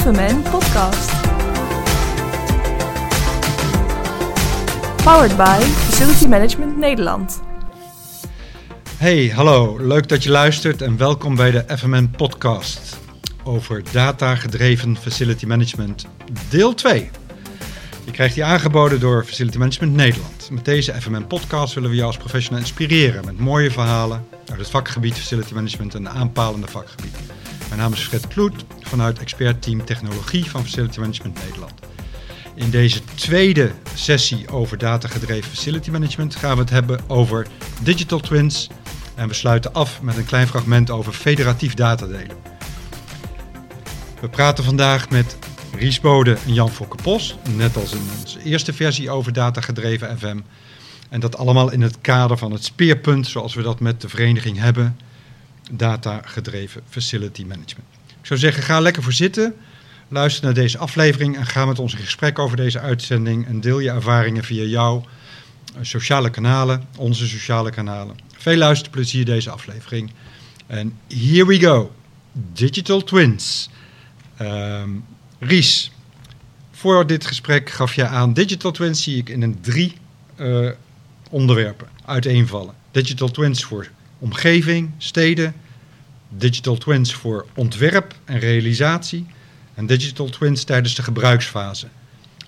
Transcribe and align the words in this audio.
FMN 0.00 0.42
Podcast. 0.50 1.10
Powered 5.04 5.36
by 5.36 5.60
Facility 5.60 6.26
Management 6.26 6.76
Nederland. 6.76 7.42
Hey, 8.96 9.28
hallo. 9.28 9.78
Leuk 9.80 10.08
dat 10.08 10.22
je 10.22 10.30
luistert 10.30 10.82
en 10.82 10.96
welkom 10.96 11.36
bij 11.36 11.50
de 11.50 11.64
FMN 11.76 12.10
Podcast 12.16 12.98
over 13.44 13.82
data-gedreven 13.92 14.96
facility 14.96 15.46
management, 15.46 16.06
deel 16.48 16.74
2. 16.74 17.10
Je 18.04 18.10
krijgt 18.10 18.34
die 18.34 18.44
aangeboden 18.44 19.00
door 19.00 19.24
Facility 19.24 19.58
Management 19.58 19.92
Nederland. 19.92 20.48
Met 20.50 20.64
deze 20.64 20.94
FMN 21.00 21.26
Podcast 21.26 21.74
willen 21.74 21.90
we 21.90 21.96
jou 21.96 22.08
als 22.08 22.16
professional 22.16 22.60
inspireren 22.60 23.24
met 23.24 23.38
mooie 23.38 23.70
verhalen 23.70 24.26
uit 24.50 24.58
het 24.58 24.70
vakgebied 24.70 25.14
Facility 25.14 25.54
Management 25.54 25.94
en 25.94 26.08
aanpalende 26.08 26.66
vakgebieden. 26.66 27.20
Mijn 27.74 27.86
naam 27.86 27.98
is 27.98 28.06
Fred 28.06 28.28
Kloet 28.28 28.64
vanuit 28.80 29.18
expertteam 29.18 29.84
Technologie 29.84 30.50
van 30.50 30.64
Facility 30.64 31.00
Management 31.00 31.44
Nederland. 31.44 31.72
In 32.54 32.70
deze 32.70 33.04
tweede 33.14 33.72
sessie 33.94 34.48
over 34.48 34.78
datagedreven 34.78 35.50
facility 35.50 35.90
management 35.90 36.36
gaan 36.36 36.54
we 36.54 36.60
het 36.60 36.70
hebben 36.70 37.00
over 37.06 37.46
digital 37.82 38.20
twins. 38.20 38.68
En 39.14 39.28
we 39.28 39.34
sluiten 39.34 39.72
af 39.72 40.02
met 40.02 40.16
een 40.16 40.24
klein 40.24 40.46
fragment 40.46 40.90
over 40.90 41.12
federatief 41.12 41.74
datadelen. 41.74 42.36
We 44.20 44.28
praten 44.28 44.64
vandaag 44.64 45.10
met 45.10 45.36
Ries 45.78 46.00
Bode 46.00 46.36
en 46.46 46.54
Jan 46.54 46.70
Fokke 46.70 46.96
Pos, 47.02 47.36
net 47.56 47.76
als 47.76 47.92
in 47.92 48.08
onze 48.20 48.42
eerste 48.42 48.72
versie 48.72 49.10
over 49.10 49.32
datagedreven 49.32 50.18
FM. 50.18 50.40
En 51.08 51.20
dat 51.20 51.36
allemaal 51.36 51.72
in 51.72 51.82
het 51.82 52.00
kader 52.00 52.38
van 52.38 52.52
het 52.52 52.64
speerpunt 52.64 53.26
zoals 53.26 53.54
we 53.54 53.62
dat 53.62 53.80
met 53.80 54.00
de 54.00 54.08
vereniging 54.08 54.58
hebben, 54.58 54.96
datagedreven 55.70 56.82
facility 56.88 57.42
management. 57.42 57.88
Ik 58.20 58.26
zou 58.26 58.40
zeggen, 58.40 58.62
ga 58.62 58.80
lekker 58.80 59.02
voor 59.02 59.12
zitten, 59.12 59.54
luister 60.08 60.44
naar 60.44 60.54
deze 60.54 60.78
aflevering 60.78 61.36
en 61.36 61.46
ga 61.46 61.64
met 61.64 61.78
ons 61.78 61.92
in 61.94 61.98
gesprek 61.98 62.38
over 62.38 62.56
deze 62.56 62.80
uitzending 62.80 63.46
en 63.46 63.60
deel 63.60 63.78
je 63.78 63.90
ervaringen 63.90 64.44
via 64.44 64.64
jouw 64.64 65.04
sociale 65.80 66.30
kanalen, 66.30 66.86
onze 66.96 67.28
sociale 67.28 67.70
kanalen. 67.70 68.16
Veel 68.36 68.56
luisterplezier 68.56 69.24
deze 69.24 69.50
aflevering. 69.50 70.10
En 70.66 70.98
here 71.08 71.46
we 71.46 71.60
go. 71.60 71.94
Digital 72.32 73.02
Twins. 73.02 73.70
Um, 74.40 75.04
Ries, 75.38 75.90
voor 76.70 77.06
dit 77.06 77.26
gesprek 77.26 77.70
gaf 77.70 77.94
je 77.94 78.06
aan 78.06 78.32
Digital 78.32 78.70
Twins 78.70 79.02
zie 79.02 79.16
ik 79.16 79.28
in 79.28 79.42
een 79.42 79.60
drie 79.60 79.92
uh, 80.36 80.70
onderwerpen 81.30 81.88
uiteenvallen. 82.04 82.74
Digital 82.90 83.30
Twins 83.30 83.64
voor 83.64 83.88
omgeving, 84.18 84.90
steden, 84.98 85.54
Digital 86.36 86.76
Twins 86.76 87.14
voor 87.14 87.46
ontwerp 87.54 88.14
en 88.24 88.38
realisatie 88.38 89.26
en 89.74 89.86
Digital 89.86 90.28
Twins 90.28 90.64
tijdens 90.64 90.94
de 90.94 91.02
gebruiksfase. 91.02 91.86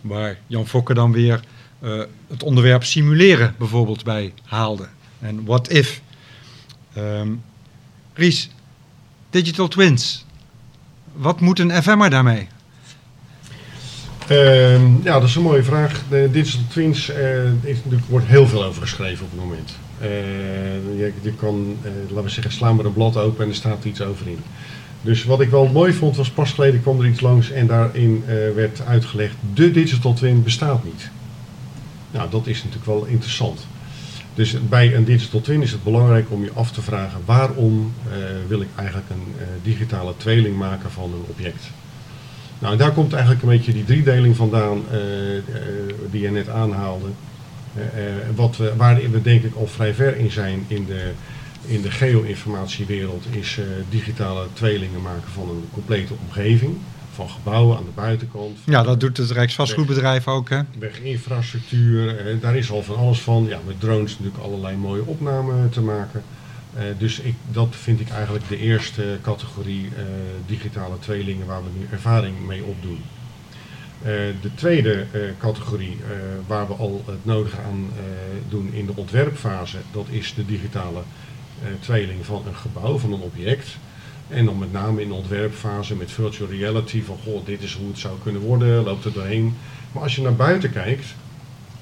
Waar 0.00 0.38
Jan 0.46 0.66
Fokker 0.66 0.94
dan 0.94 1.12
weer 1.12 1.40
uh, 1.80 2.02
het 2.28 2.42
onderwerp 2.42 2.84
simuleren 2.84 3.54
bijvoorbeeld 3.58 4.04
bij 4.04 4.32
haalde. 4.44 4.88
En 5.18 5.44
what 5.44 5.70
if. 5.70 6.00
Um, 6.96 7.42
Ries, 8.14 8.50
Digital 9.30 9.68
Twins. 9.68 10.24
Wat 11.12 11.40
moet 11.40 11.58
een 11.58 11.82
FM'er 11.82 12.10
daarmee? 12.10 12.48
Uh, 14.30 15.04
ja, 15.04 15.12
dat 15.12 15.22
is 15.22 15.34
een 15.34 15.42
mooie 15.42 15.62
vraag. 15.62 16.02
De 16.08 16.28
Digital 16.32 16.66
Twins, 16.68 17.10
uh, 17.10 17.64
is, 17.64 17.78
er 17.90 18.00
wordt 18.08 18.26
heel 18.26 18.46
veel 18.46 18.64
over 18.64 18.82
geschreven 18.82 19.24
op 19.24 19.30
het 19.30 19.40
moment. 19.40 19.76
Uh, 20.02 20.08
je, 21.22 21.32
kan, 21.36 21.76
uh, 21.82 21.90
laten 22.08 22.24
we 22.24 22.28
zeggen, 22.28 22.52
slaan 22.52 22.76
maar 22.76 22.84
een 22.84 22.92
blad 22.92 23.16
open 23.16 23.44
en 23.44 23.50
er 23.50 23.56
staat 23.56 23.84
iets 23.84 24.00
over 24.00 24.26
in. 24.26 24.38
Dus 25.02 25.24
wat 25.24 25.40
ik 25.40 25.50
wel 25.50 25.66
mooi 25.66 25.92
vond 25.92 26.16
was 26.16 26.30
pas 26.30 26.52
geleden 26.52 26.82
kwam 26.82 27.00
er 27.00 27.06
iets 27.06 27.20
langs 27.20 27.50
en 27.50 27.66
daarin 27.66 28.24
werd 28.54 28.82
uitgelegd, 28.86 29.34
de 29.54 29.70
Digital 29.70 30.12
Twin 30.12 30.42
bestaat 30.42 30.84
niet. 30.84 31.10
Nou, 32.10 32.30
dat 32.30 32.46
is 32.46 32.56
natuurlijk 32.56 32.86
wel 32.86 33.04
interessant. 33.04 33.66
Dus 34.34 34.56
bij 34.68 34.94
een 34.94 35.04
digital 35.04 35.40
twin 35.40 35.62
is 35.62 35.70
het 35.70 35.84
belangrijk 35.84 36.30
om 36.30 36.44
je 36.44 36.50
af 36.54 36.70
te 36.70 36.82
vragen 36.82 37.20
waarom 37.24 37.92
wil 38.48 38.60
ik 38.60 38.68
eigenlijk 38.74 39.10
een 39.10 39.34
digitale 39.62 40.14
tweeling 40.16 40.56
maken 40.56 40.90
van 40.90 41.04
een 41.04 41.24
object. 41.28 41.70
Nou, 42.58 42.76
daar 42.76 42.92
komt 42.92 43.12
eigenlijk 43.12 43.42
een 43.42 43.48
beetje 43.48 43.72
die 43.72 43.84
driedeling 43.84 44.36
vandaan 44.36 44.82
die 46.10 46.20
je 46.20 46.30
net 46.30 46.48
aanhaalde. 46.48 47.06
Wat 48.34 48.56
we, 48.56 48.72
waarin 48.76 49.10
we 49.10 49.22
denk 49.22 49.42
ik 49.42 49.54
al 49.54 49.66
vrij 49.66 49.94
ver 49.94 50.16
in 50.16 50.30
zijn 50.30 50.64
in 50.66 50.86
de, 50.86 51.10
in 51.66 51.82
de 51.82 51.90
geo-informatiewereld 51.90 53.24
is 53.30 53.58
digitale 53.88 54.46
tweelingen 54.52 55.02
maken 55.02 55.30
van 55.32 55.48
een 55.48 55.68
complete 55.72 56.14
omgeving 56.26 56.76
van 57.16 57.28
gebouwen 57.28 57.76
aan 57.76 57.84
de 57.84 58.00
buitenkant. 58.00 58.58
Ja, 58.64 58.82
dat 58.82 59.00
doet 59.00 59.16
het 59.16 59.30
Rijksvastgoedbedrijf 59.30 60.28
ook, 60.28 60.48
hè? 60.48 60.60
Weginfrastructuur, 60.78 62.18
eh, 62.18 62.40
daar 62.40 62.56
is 62.56 62.70
al 62.70 62.82
van 62.82 62.96
alles 62.96 63.20
van. 63.20 63.46
Ja, 63.48 63.58
met 63.66 63.80
drones 63.80 64.18
natuurlijk 64.18 64.44
allerlei 64.44 64.76
mooie 64.76 65.04
opnamen 65.04 65.70
te 65.70 65.80
maken. 65.80 66.22
Dus 66.98 67.20
ik, 67.20 67.34
dat 67.52 67.68
vind 67.70 68.00
ik 68.00 68.08
eigenlijk 68.08 68.48
de 68.48 68.58
eerste 68.58 69.18
categorie 69.22 69.88
digitale 70.46 70.98
tweelingen 70.98 71.46
waar 71.46 71.62
we 71.62 71.68
nu 71.78 71.86
ervaring 71.90 72.46
mee 72.46 72.64
opdoen. 72.64 73.00
Uh, 74.00 74.08
de 74.42 74.54
tweede 74.54 75.06
categorie 75.38 75.96
waar 76.46 76.66
we 76.66 76.74
al 76.74 77.04
het 77.06 77.24
nodige 77.24 77.56
aan 77.60 77.90
doen 78.48 78.70
in 78.72 78.86
de 78.86 78.92
ontwerpfase, 78.94 79.76
dat 79.92 80.06
is 80.10 80.34
de 80.34 80.46
digitale 80.46 81.02
tweeling 81.80 82.24
van 82.24 82.42
een 82.46 82.56
gebouw, 82.56 82.98
van 82.98 83.12
een 83.12 83.20
object. 83.20 83.76
En 84.28 84.44
dan 84.44 84.58
met 84.58 84.72
name 84.72 85.02
in 85.02 85.08
de 85.08 85.14
ontwerpfase 85.14 85.96
met 85.96 86.10
virtual 86.10 86.48
reality 86.48 87.02
van 87.02 87.18
goh, 87.24 87.46
dit 87.46 87.62
is 87.62 87.74
hoe 87.74 87.88
het 87.88 87.98
zou 87.98 88.18
kunnen 88.22 88.42
worden, 88.42 88.84
loopt 88.84 89.04
er 89.04 89.12
doorheen. 89.12 89.54
Maar 89.92 90.02
als 90.02 90.16
je 90.16 90.22
naar 90.22 90.36
buiten 90.36 90.72
kijkt, 90.72 91.14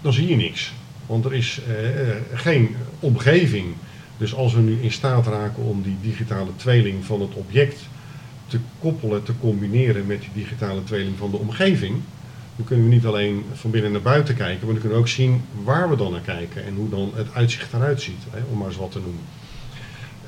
dan 0.01 0.13
zie 0.13 0.29
je 0.29 0.37
niks. 0.37 0.73
Want 1.07 1.25
er 1.25 1.35
is 1.35 1.61
eh, 1.69 2.39
geen 2.39 2.77
omgeving. 3.01 3.75
Dus 4.17 4.35
als 4.35 4.55
we 4.55 4.61
nu 4.61 4.81
in 4.81 4.93
staat 4.93 5.27
raken 5.27 5.63
om 5.63 5.83
die 5.83 5.97
digitale 6.03 6.57
tweeling 6.57 7.05
van 7.05 7.21
het 7.21 7.35
object 7.35 7.81
te 8.55 8.61
koppelen, 8.79 9.23
te 9.23 9.33
combineren 9.41 10.07
met 10.07 10.21
die 10.21 10.45
digitale 10.45 10.85
tweeling 10.85 11.19
van 11.19 11.31
de 11.31 11.37
omgeving, 11.37 12.01
dan 12.57 12.67
kunnen 12.67 12.89
we 12.89 12.95
niet 12.95 13.07
alleen 13.07 13.45
van 13.55 13.71
binnen 13.71 13.93
naar 13.93 14.03
buiten 14.03 14.37
kijken, 14.37 14.65
maar 14.65 14.73
dan 14.73 14.81
kunnen 14.81 14.93
we 14.99 15.05
ook 15.05 15.09
zien 15.09 15.45
waar 15.65 15.91
we 15.91 15.97
dan 15.97 16.13
naar 16.13 16.21
kijken 16.21 16.65
en 16.65 16.75
hoe 16.75 16.89
dan 16.89 17.13
het 17.15 17.27
uitzicht 17.35 17.73
eruit 17.73 18.03
ziet, 18.03 18.23
hè, 18.31 18.41
om 18.51 18.59
maar 18.59 18.67
eens 18.67 18.77
wat 18.77 18.93
te 18.93 18.99
noemen. 18.99 19.25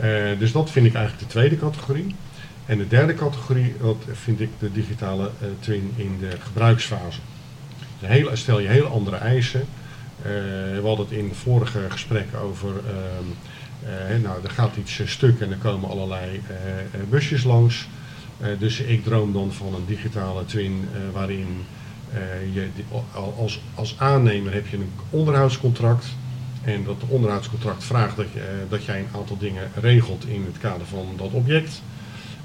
Uh, 0.00 0.38
dus 0.38 0.52
dat 0.52 0.70
vind 0.70 0.86
ik 0.86 0.94
eigenlijk 0.94 1.26
de 1.26 1.32
tweede 1.32 1.58
categorie. 1.58 2.14
En 2.66 2.78
de 2.78 2.88
derde 2.88 3.14
categorie, 3.14 3.74
dat 3.80 3.96
vind 4.12 4.40
ik 4.40 4.50
de 4.58 4.72
digitale 4.72 5.24
uh, 5.24 5.48
twin 5.60 5.92
in 5.96 6.16
de 6.20 6.30
gebruiksfase. 6.40 7.18
Dus 8.00 8.08
hele, 8.08 8.36
stel 8.36 8.60
je 8.60 8.68
hele 8.68 8.86
andere 8.86 9.16
eisen. 9.16 9.60
Uh, 9.60 10.24
we 10.80 10.82
hadden 10.82 11.06
het 11.06 11.14
in 11.14 11.34
vorige 11.34 11.80
gesprekken 11.88 12.38
over, 12.38 12.68
ehm, 12.68 14.22
nou 14.22 14.44
er 14.44 14.50
gaat 14.50 14.76
iets 14.76 15.00
stuk 15.04 15.40
en 15.40 15.50
er 15.50 15.56
komen 15.56 15.90
allerlei 15.90 16.40
busjes 17.10 17.44
langs. 17.44 17.88
Dus 18.58 18.80
ik 18.80 19.04
droom 19.04 19.32
dan 19.32 19.52
van 19.52 19.74
een 19.74 19.86
digitale 19.86 20.44
twin 20.44 20.88
waarin 21.12 21.46
je 22.52 22.68
als, 23.36 23.60
als 23.74 23.94
aannemer 23.98 24.52
heb 24.52 24.66
je 24.66 24.76
een 24.76 24.90
onderhoudscontract 25.10 26.06
en 26.66 26.84
dat 26.84 26.96
onderhoudscontract 27.08 27.84
vraagt 27.84 28.16
dat, 28.16 28.26
je, 28.32 28.40
eh, 28.40 28.46
dat 28.68 28.84
jij 28.84 28.98
een 28.98 29.18
aantal 29.18 29.38
dingen 29.38 29.70
regelt 29.74 30.26
in 30.26 30.44
het 30.46 30.58
kader 30.58 30.86
van 30.86 31.06
dat 31.16 31.32
object. 31.32 31.82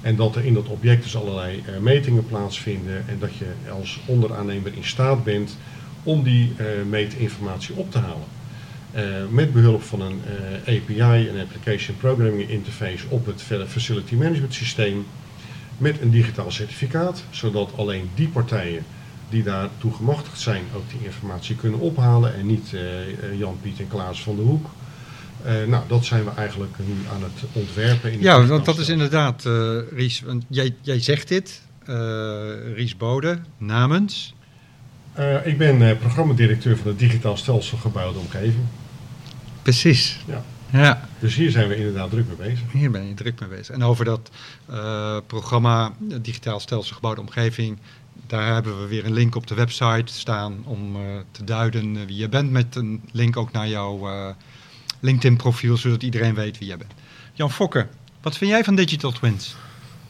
En 0.00 0.16
dat 0.16 0.36
er 0.36 0.44
in 0.44 0.54
dat 0.54 0.68
object 0.68 1.02
dus 1.02 1.16
allerlei 1.16 1.62
metingen 1.80 2.26
plaatsvinden. 2.26 3.08
En 3.08 3.18
dat 3.18 3.36
je 3.36 3.46
als 3.72 4.00
onderaannemer 4.06 4.72
in 4.76 4.84
staat 4.84 5.24
bent 5.24 5.56
om 6.02 6.22
die 6.22 6.52
uh, 6.56 6.66
meetinformatie 6.88 7.74
op 7.74 7.90
te 7.90 7.98
halen. 7.98 8.40
Met 9.30 9.52
behulp 9.52 9.82
van 9.82 10.00
een 10.00 10.20
API, 10.60 11.28
een 11.28 11.40
Application 11.40 11.96
Programming 11.96 12.48
Interface, 12.48 13.04
op 13.08 13.26
het 13.26 13.42
Facility 13.68 14.14
Management 14.14 14.54
Systeem. 14.54 15.06
Met 15.82 16.00
een 16.00 16.10
digitaal 16.10 16.50
certificaat, 16.50 17.24
zodat 17.30 17.70
alleen 17.76 18.10
die 18.14 18.28
partijen 18.28 18.84
die 19.28 19.42
daartoe 19.42 19.94
gemachtigd 19.94 20.40
zijn 20.40 20.62
ook 20.76 20.90
die 20.90 21.04
informatie 21.04 21.56
kunnen 21.56 21.80
ophalen 21.80 22.34
en 22.34 22.46
niet 22.46 22.72
uh, 22.72 23.38
Jan, 23.38 23.58
Piet 23.62 23.80
en 23.80 23.88
Klaas 23.88 24.22
van 24.22 24.36
de 24.36 24.42
Hoek. 24.42 24.70
Uh, 25.46 25.64
nou, 25.64 25.84
dat 25.88 26.04
zijn 26.04 26.24
we 26.24 26.30
eigenlijk 26.36 26.72
nu 26.78 26.94
aan 27.12 27.22
het 27.22 27.32
ontwerpen. 27.52 28.12
In 28.12 28.20
ja, 28.20 28.46
want 28.46 28.64
dat 28.64 28.78
is 28.78 28.88
inderdaad, 28.88 29.44
uh, 29.44 29.78
Ries, 29.92 30.20
want 30.20 30.44
jij, 30.48 30.74
jij 30.80 31.00
zegt 31.00 31.28
dit, 31.28 31.62
Ries 32.74 32.96
Bode, 32.96 33.38
namens? 33.58 34.34
ik 35.44 35.58
ben 35.58 35.98
programmadirecteur 35.98 36.76
van 36.76 36.86
het 36.86 36.98
Digitaal 36.98 37.36
Stelsel 37.36 37.78
Gebouwde 37.78 38.18
Omgeving. 38.18 38.64
Precies. 39.62 40.18
Ja. 40.26 40.44
Ja. 40.72 41.08
Dus 41.18 41.34
hier 41.34 41.50
zijn 41.50 41.68
we 41.68 41.76
inderdaad 41.76 42.10
druk 42.10 42.26
mee 42.26 42.48
bezig. 42.48 42.72
Hier 42.72 42.90
ben 42.90 43.08
je 43.08 43.14
druk 43.14 43.40
mee 43.40 43.48
bezig. 43.48 43.74
En 43.74 43.84
over 43.84 44.04
dat 44.04 44.30
uh, 44.70 45.16
programma 45.26 45.92
Digitaal 45.98 46.60
Stelsel 46.60 46.94
Gebouwde 46.94 47.20
Omgeving 47.20 47.78
daar 48.26 48.52
hebben 48.52 48.80
we 48.80 48.86
weer 48.86 49.04
een 49.04 49.12
link 49.12 49.34
op 49.34 49.46
de 49.46 49.54
website 49.54 50.12
staan 50.12 50.62
om 50.64 50.96
uh, 50.96 51.02
te 51.30 51.44
duiden 51.44 51.94
uh, 51.94 52.04
wie 52.06 52.16
je 52.16 52.28
bent. 52.28 52.50
Met 52.50 52.76
een 52.76 53.02
link 53.10 53.36
ook 53.36 53.52
naar 53.52 53.68
jouw 53.68 54.08
uh, 54.08 54.28
LinkedIn 55.00 55.36
profiel, 55.36 55.76
zodat 55.76 56.02
iedereen 56.02 56.34
weet 56.34 56.58
wie 56.58 56.68
je 56.68 56.76
bent. 56.76 56.92
Jan 57.32 57.50
Fokke, 57.50 57.86
wat 58.20 58.36
vind 58.36 58.50
jij 58.50 58.64
van 58.64 58.74
Digital 58.74 59.12
Twins? 59.12 59.56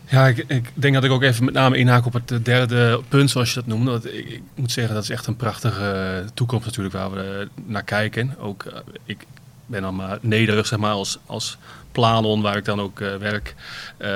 Ja, 0.06 0.26
ik, 0.26 0.44
ik, 0.46 0.70
denk 0.74 0.94
dat 0.94 1.04
ik 1.04 1.10
ook 1.10 1.22
even 1.22 1.44
met 1.44 1.54
name 1.54 1.76
inhaak 1.76 2.06
op 2.06 2.12
het 2.12 2.44
derde 2.44 3.00
punt, 3.08 3.30
zoals 3.30 3.48
je 3.48 3.54
dat 3.54 3.66
noemde. 3.66 3.90
Dat, 3.90 4.04
ik, 4.04 4.28
ik, 4.28 4.42
moet 4.54 4.72
zeggen, 4.72 4.94
dat 4.94 5.02
is 5.02 5.10
echt 5.10 5.26
een 5.26 5.36
prachtige 5.36 6.24
toekomst 6.34 6.66
natuurlijk 6.66 6.94
waar 6.94 7.10
we 7.10 7.48
naar 7.66 7.84
kijken. 7.84 8.38
Ook, 8.38 8.82
ik 9.04 9.26
ben 9.72 9.82
dan 9.82 9.94
maar 9.94 10.18
nederig, 10.20 10.66
zeg 10.66 10.78
maar, 10.78 10.92
als, 10.92 11.18
als 11.26 11.58
Planon, 11.92 12.42
waar 12.42 12.56
ik 12.56 12.64
dan 12.64 12.80
ook 12.80 13.00
uh, 13.00 13.16
werk, 13.16 13.54
uh, 13.98 14.08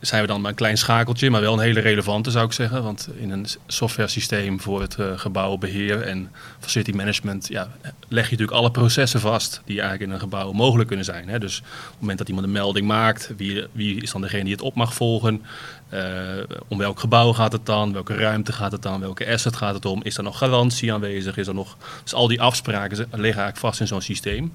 zijn 0.00 0.20
we 0.20 0.26
dan 0.26 0.40
maar 0.40 0.50
een 0.50 0.56
klein 0.56 0.76
schakeltje, 0.76 1.30
maar 1.30 1.40
wel 1.40 1.52
een 1.52 1.58
hele 1.58 1.80
relevante 1.80 2.30
zou 2.30 2.46
ik 2.46 2.52
zeggen. 2.52 2.82
Want 2.82 3.08
in 3.16 3.30
een 3.30 3.46
software 3.66 4.08
systeem 4.08 4.60
voor 4.60 4.80
het 4.80 4.96
uh, 5.00 5.18
gebouwbeheer 5.18 6.02
en 6.02 6.30
facility 6.60 6.90
management 6.90 7.48
ja, 7.48 7.68
leg 8.08 8.24
je 8.24 8.30
natuurlijk 8.30 8.58
alle 8.58 8.70
processen 8.70 9.20
vast 9.20 9.60
die 9.64 9.80
eigenlijk 9.80 10.08
in 10.08 10.14
een 10.14 10.20
gebouw 10.20 10.52
mogelijk 10.52 10.88
kunnen 10.88 11.06
zijn. 11.06 11.28
Hè. 11.28 11.38
Dus 11.38 11.58
op 11.58 11.64
het 11.90 12.00
moment 12.00 12.18
dat 12.18 12.28
iemand 12.28 12.46
een 12.46 12.52
melding 12.52 12.86
maakt, 12.86 13.32
wie, 13.36 13.66
wie 13.72 14.02
is 14.02 14.12
dan 14.12 14.20
degene 14.20 14.44
die 14.44 14.52
het 14.52 14.62
op 14.62 14.74
mag 14.74 14.94
volgen? 14.94 15.42
om 16.68 16.78
welk 16.78 17.00
gebouw 17.00 17.32
gaat 17.32 17.52
het 17.52 17.66
dan? 17.66 17.92
Welke 17.92 18.14
ruimte 18.14 18.52
gaat 18.52 18.72
het 18.72 18.82
dan? 18.82 19.00
Welke 19.00 19.32
asset 19.32 19.56
gaat 19.56 19.74
het 19.74 19.84
om? 19.84 20.02
Is 20.02 20.16
er 20.16 20.22
nog 20.22 20.38
garantie 20.38 20.92
aanwezig? 20.92 21.36
Is 21.36 21.46
er 21.46 21.54
nog... 21.54 21.76
Dus 22.02 22.14
al 22.14 22.28
die 22.28 22.40
afspraken 22.40 22.96
liggen 22.96 23.20
eigenlijk 23.20 23.56
vast 23.56 23.80
in 23.80 23.86
zo'n 23.86 24.00
systeem. 24.00 24.52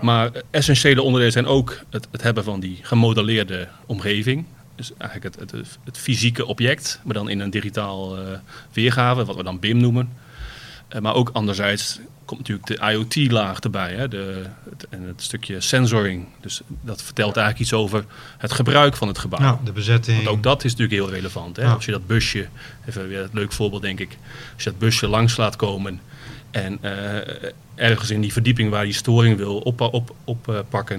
Maar 0.00 0.30
essentiële 0.50 1.02
onderdelen 1.02 1.32
zijn 1.32 1.46
ook 1.46 1.80
het, 1.90 2.08
het, 2.10 2.22
hebben 2.22 2.44
van 2.44 2.60
die 2.60 2.78
gemodelleerde 2.82 3.68
omgeving. 3.86 4.44
Dus 4.74 4.92
eigenlijk 4.98 5.36
het, 5.36 5.50
het, 5.50 5.78
het 5.84 5.98
fysieke 5.98 6.46
object, 6.46 7.00
maar 7.04 7.14
dan 7.14 7.28
in 7.28 7.40
een 7.40 7.50
digitaal 7.50 8.18
uh, 8.18 8.28
weergave, 8.72 9.24
wat 9.24 9.36
we 9.36 9.42
dan 9.42 9.58
BIM 9.58 9.76
noemen. 9.76 10.08
Uh, 10.92 11.00
maar 11.00 11.14
ook 11.14 11.30
anderzijds 11.32 12.00
komt 12.24 12.48
natuurlijk 12.48 12.66
de 12.66 12.92
IoT-laag 12.92 13.60
erbij. 13.60 13.94
Hè, 13.94 14.08
de, 14.08 14.46
het, 14.70 14.86
en 14.88 15.02
het 15.02 15.22
stukje 15.22 15.60
sensoring. 15.60 16.26
Dus 16.40 16.60
dat 16.66 17.02
vertelt 17.02 17.36
eigenlijk 17.36 17.64
iets 17.64 17.72
over 17.72 18.04
het 18.38 18.52
gebruik 18.52 18.96
van 18.96 19.08
het 19.08 19.18
gebouw. 19.18 19.40
Ja, 19.40 19.60
de 19.64 19.72
bezetting. 19.72 20.16
Want 20.16 20.28
ook 20.28 20.42
dat 20.42 20.64
is 20.64 20.70
natuurlijk 20.70 21.00
heel 21.02 21.10
relevant. 21.10 21.56
Hè? 21.56 21.64
Als 21.64 21.84
je 21.84 21.90
dat 21.90 22.06
busje, 22.06 22.48
even 22.88 23.08
weer 23.08 23.20
een 23.20 23.30
leuk 23.32 23.52
voorbeeld 23.52 23.82
denk 23.82 24.00
ik. 24.00 24.18
Als 24.54 24.64
je 24.64 24.70
dat 24.70 24.78
busje 24.78 25.08
langs 25.08 25.36
laat 25.36 25.56
komen 25.56 26.00
en 26.50 26.78
uh, 26.82 26.90
ergens 27.74 28.10
in 28.10 28.20
die 28.20 28.32
verdieping 28.32 28.70
waar 28.70 28.86
je 28.86 28.92
storing 28.92 29.36
wil 29.36 29.58
oppakken, 29.58 29.98
op, 29.98 30.14
op, 30.24 30.48
op, 30.70 30.94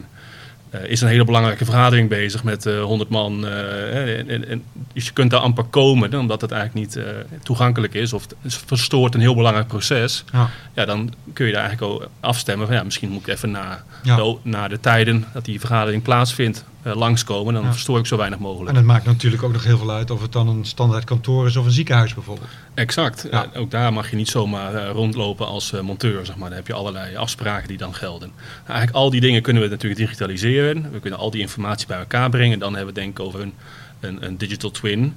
is 0.88 1.02
een 1.02 1.08
hele 1.08 1.26
belangrijke 1.26 1.66
vergadering 1.66 2.10
bezig 2.10 2.44
met 2.44 2.66
uh, 2.66 2.84
100 2.84 3.10
man. 3.10 3.48
En, 3.48 4.48
en, 4.48 4.64
dus 4.94 5.06
je 5.06 5.14
kunt 5.14 5.32
daar 5.32 5.40
amper 5.40 5.64
komen, 5.64 6.14
omdat 6.14 6.42
het 6.42 6.52
eigenlijk 6.52 6.88
niet 6.88 7.06
toegankelijk 7.44 7.94
is 7.94 8.14
of 8.14 8.28
het 8.42 8.62
verstoort 8.66 9.14
een 9.14 9.22
heel 9.22 9.36
belangrijk 9.36 9.68
proces. 9.68 10.24
Ja. 10.32 10.50
ja. 10.74 10.86
dan 10.86 11.14
kun 11.34 11.46
je 11.46 11.52
daar 11.54 11.64
eigenlijk 11.64 11.94
ook 11.94 12.10
afstemmen 12.20 12.68
van 12.68 12.76
ja, 12.76 12.84
misschien 12.84 13.10
moet 13.10 13.28
ik 13.28 13.34
even 13.34 13.52
na, 13.52 13.84
ja. 14.04 14.36
na 14.42 14.68
de 14.68 14.80
tijden 14.80 15.26
dat 15.34 15.46
die 15.46 15.60
vergadering 15.60 16.04
plaatsvindt 16.04 16.64
uh, 16.84 16.96
langskomen. 16.96 17.54
Dan 17.54 17.64
ja. 17.64 17.72
verstoor 17.72 18.00
ik 18.00 18.06
zo 18.06 18.18
weinig 18.18 18.40
mogelijk. 18.40 18.70
En 18.70 18.76
het 18.76 18.86
maakt 18.86 19.06
natuurlijk 19.06 19.44
ook 19.44 19.52
nog 19.52 19.64
heel 19.64 19.78
veel 19.78 19.92
uit 19.92 20.12
of 20.12 20.22
het 20.22 20.32
dan 20.32 20.48
een 20.48 20.66
standaard 20.66 21.04
kantoor 21.04 21.48
is 21.48 21.56
of 21.56 21.66
een 21.66 21.72
ziekenhuis 21.72 22.14
bijvoorbeeld. 22.14 22.50
Exact. 22.74 23.28
Ja. 23.32 23.46
Uh, 23.54 23.62
ook 23.62 23.72
daar 23.72 23.94
mag 23.94 24.10
je 24.10 24.16
niet 24.16 24.28
zomaar 24.28 24.74
uh, 24.74 24.90
rondlopen 24.90 25.48
als 25.48 25.72
monteur. 25.82 26.26
Zeg 26.26 26.36
maar. 26.36 26.48
Dan 26.48 26.58
heb 26.58 26.68
je 26.68 26.74
allerlei 26.74 27.16
afspraken 27.16 27.68
die 27.68 27.78
dan 27.78 27.96
gelden. 27.96 28.32
Nou, 28.38 28.68
eigenlijk 28.68 28.98
al 28.98 29.10
die 29.10 29.22
dingen 29.22 29.42
kunnen 29.42 29.64
we 29.64 29.70
natuurlijk 29.70 30.02
digitaliseren. 30.02 30.92
We 30.92 31.00
kunnen 31.00 31.20
al 31.20 31.32
die 31.32 31.42
informatie 31.42 31.88
bij 31.88 31.98
elkaar 31.98 32.30
brengen. 32.30 32.60
Dan 32.60 32.76
hebben 32.76 32.94
we 32.94 33.00
denk 33.00 33.20
ik 33.20 33.26
over 33.26 33.42
een, 33.42 33.54
een, 34.00 34.26
een 34.26 34.38
digital 34.38 34.72
twin. 34.72 35.16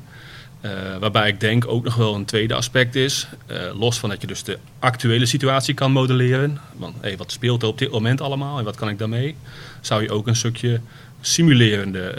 waarbij 1.01 1.29
ik 1.29 1.41
denk 1.41 1.67
ook 1.67 1.85
nog 1.85 1.95
wel 1.95 2.15
een 2.15 2.25
tweede 2.25 2.55
aspect 2.55 2.95
is. 2.95 3.29
los 3.75 3.99
van 3.99 4.09
dat 4.09 4.21
je 4.21 4.27
dus 4.27 4.43
de 4.43 4.59
actuele 4.79 5.27
situatie 5.27 5.75
kan 5.75 5.93
modelleren. 5.93 6.59
Want 6.77 6.97
hey, 7.01 7.17
wat 7.17 7.33
speelt 7.33 7.63
er 7.63 7.69
op 7.69 7.79
dit 7.79 7.91
moment 7.91 8.21
allemaal 8.21 8.59
en 8.59 8.65
wat 8.65 8.77
kan 8.77 8.89
ik 8.89 8.99
daarmee? 8.99 9.37
Zou 9.81 10.03
je 10.03 10.11
ook 10.11 10.27
een 10.27 10.37
stukje 10.37 10.81
simulerende 11.27 12.15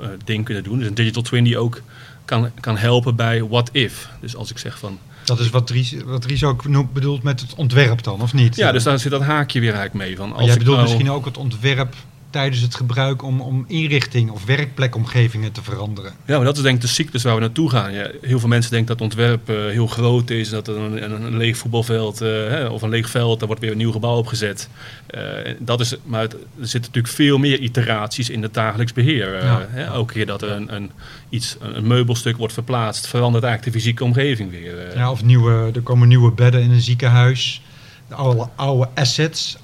uh, 0.00 0.08
ding 0.24 0.44
kunnen 0.44 0.64
doen. 0.64 0.78
Dus 0.78 0.88
een 0.88 0.94
digital 0.94 1.22
twin 1.22 1.44
die 1.44 1.58
ook 1.58 1.82
kan, 2.24 2.50
kan 2.60 2.76
helpen 2.76 3.16
bij 3.16 3.44
what 3.44 3.68
if. 3.72 4.08
Dus 4.20 4.36
als 4.36 4.50
ik 4.50 4.58
zeg 4.58 4.78
van... 4.78 4.98
Dat 5.24 5.38
is 5.38 5.50
wat 5.50 5.70
Ries, 5.70 5.94
wat 6.04 6.42
ook 6.42 6.92
bedoelt 6.92 7.22
met 7.22 7.40
het 7.40 7.54
ontwerp 7.54 8.02
dan, 8.02 8.22
of 8.22 8.32
niet? 8.32 8.56
Ja, 8.56 8.72
dus 8.72 8.82
daar 8.82 8.98
zit 8.98 9.10
dat 9.10 9.22
haakje 9.22 9.60
weer 9.60 9.74
eigenlijk 9.74 10.06
mee. 10.06 10.16
Van 10.16 10.32
als 10.32 10.46
jij 10.46 10.56
bedoelt 10.56 10.76
nou... 10.76 10.88
misschien 10.88 11.10
ook 11.10 11.24
het 11.24 11.36
ontwerp 11.36 11.94
tijdens 12.36 12.62
het 12.62 12.74
gebruik 12.74 13.22
om, 13.22 13.40
om 13.40 13.64
inrichting 13.66 14.30
of 14.30 14.44
werkplekomgevingen 14.44 15.52
te 15.52 15.62
veranderen. 15.62 16.12
Ja, 16.26 16.36
maar 16.36 16.44
dat 16.44 16.56
is 16.56 16.62
denk 16.62 16.74
ik 16.74 16.80
de 16.80 16.86
cyclus 16.86 17.22
waar 17.22 17.34
we 17.34 17.40
naartoe 17.40 17.70
gaan. 17.70 17.92
Ja, 17.92 18.10
heel 18.20 18.38
veel 18.38 18.48
mensen 18.48 18.70
denken 18.70 18.96
dat 18.96 19.00
ontwerp 19.00 19.50
uh, 19.50 19.56
heel 19.56 19.86
groot 19.86 20.30
is, 20.30 20.50
dat 20.50 20.68
er 20.68 20.76
een, 20.76 21.12
een, 21.12 21.36
leeg 21.36 21.56
voetbalveld 21.56 22.22
uh, 22.22 22.28
hè, 22.28 22.66
of 22.66 22.82
een 22.82 22.88
leeg 22.88 23.10
veld, 23.10 23.38
daar 23.38 23.46
wordt 23.46 23.62
weer 23.62 23.70
een 23.70 23.76
nieuw 23.76 23.92
gebouw 23.92 24.16
opgezet. 24.16 24.68
Uh, 25.14 25.20
dat 25.58 25.80
is, 25.80 25.96
maar 26.04 26.20
het, 26.20 26.32
er 26.32 26.38
zitten 26.60 26.80
natuurlijk 26.80 27.14
veel 27.14 27.38
meer 27.38 27.58
iteraties 27.58 28.30
in 28.30 28.42
het 28.42 28.54
dagelijks 28.54 28.92
beheer. 28.92 29.44
Ja. 29.44 29.66
Hè, 29.70 29.84
elke 29.84 30.12
keer 30.12 30.26
dat 30.26 30.42
er 30.42 30.50
een, 30.50 30.74
een, 30.74 30.90
iets, 31.28 31.56
een 31.60 31.86
meubelstuk 31.86 32.36
wordt 32.36 32.52
verplaatst, 32.52 33.06
verandert 33.06 33.44
eigenlijk 33.44 33.74
de 33.74 33.80
fysieke 33.80 34.04
omgeving 34.04 34.50
weer. 34.50 34.96
Ja, 34.96 35.10
of 35.10 35.24
nieuwe, 35.24 35.70
er 35.74 35.82
komen 35.82 36.08
nieuwe 36.08 36.32
bedden 36.32 36.62
in 36.62 36.70
een 36.70 36.80
ziekenhuis. 36.80 37.62
De 38.08 38.14
oude, 38.14 38.48
oude 38.56 38.88
assets, 38.94 39.56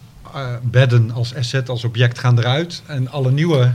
bedden 0.63 1.11
als 1.11 1.35
asset, 1.35 1.69
als 1.69 1.85
object 1.85 2.19
gaan 2.19 2.39
eruit. 2.39 2.83
En 2.87 3.09
alle 3.09 3.31
nieuwe 3.31 3.73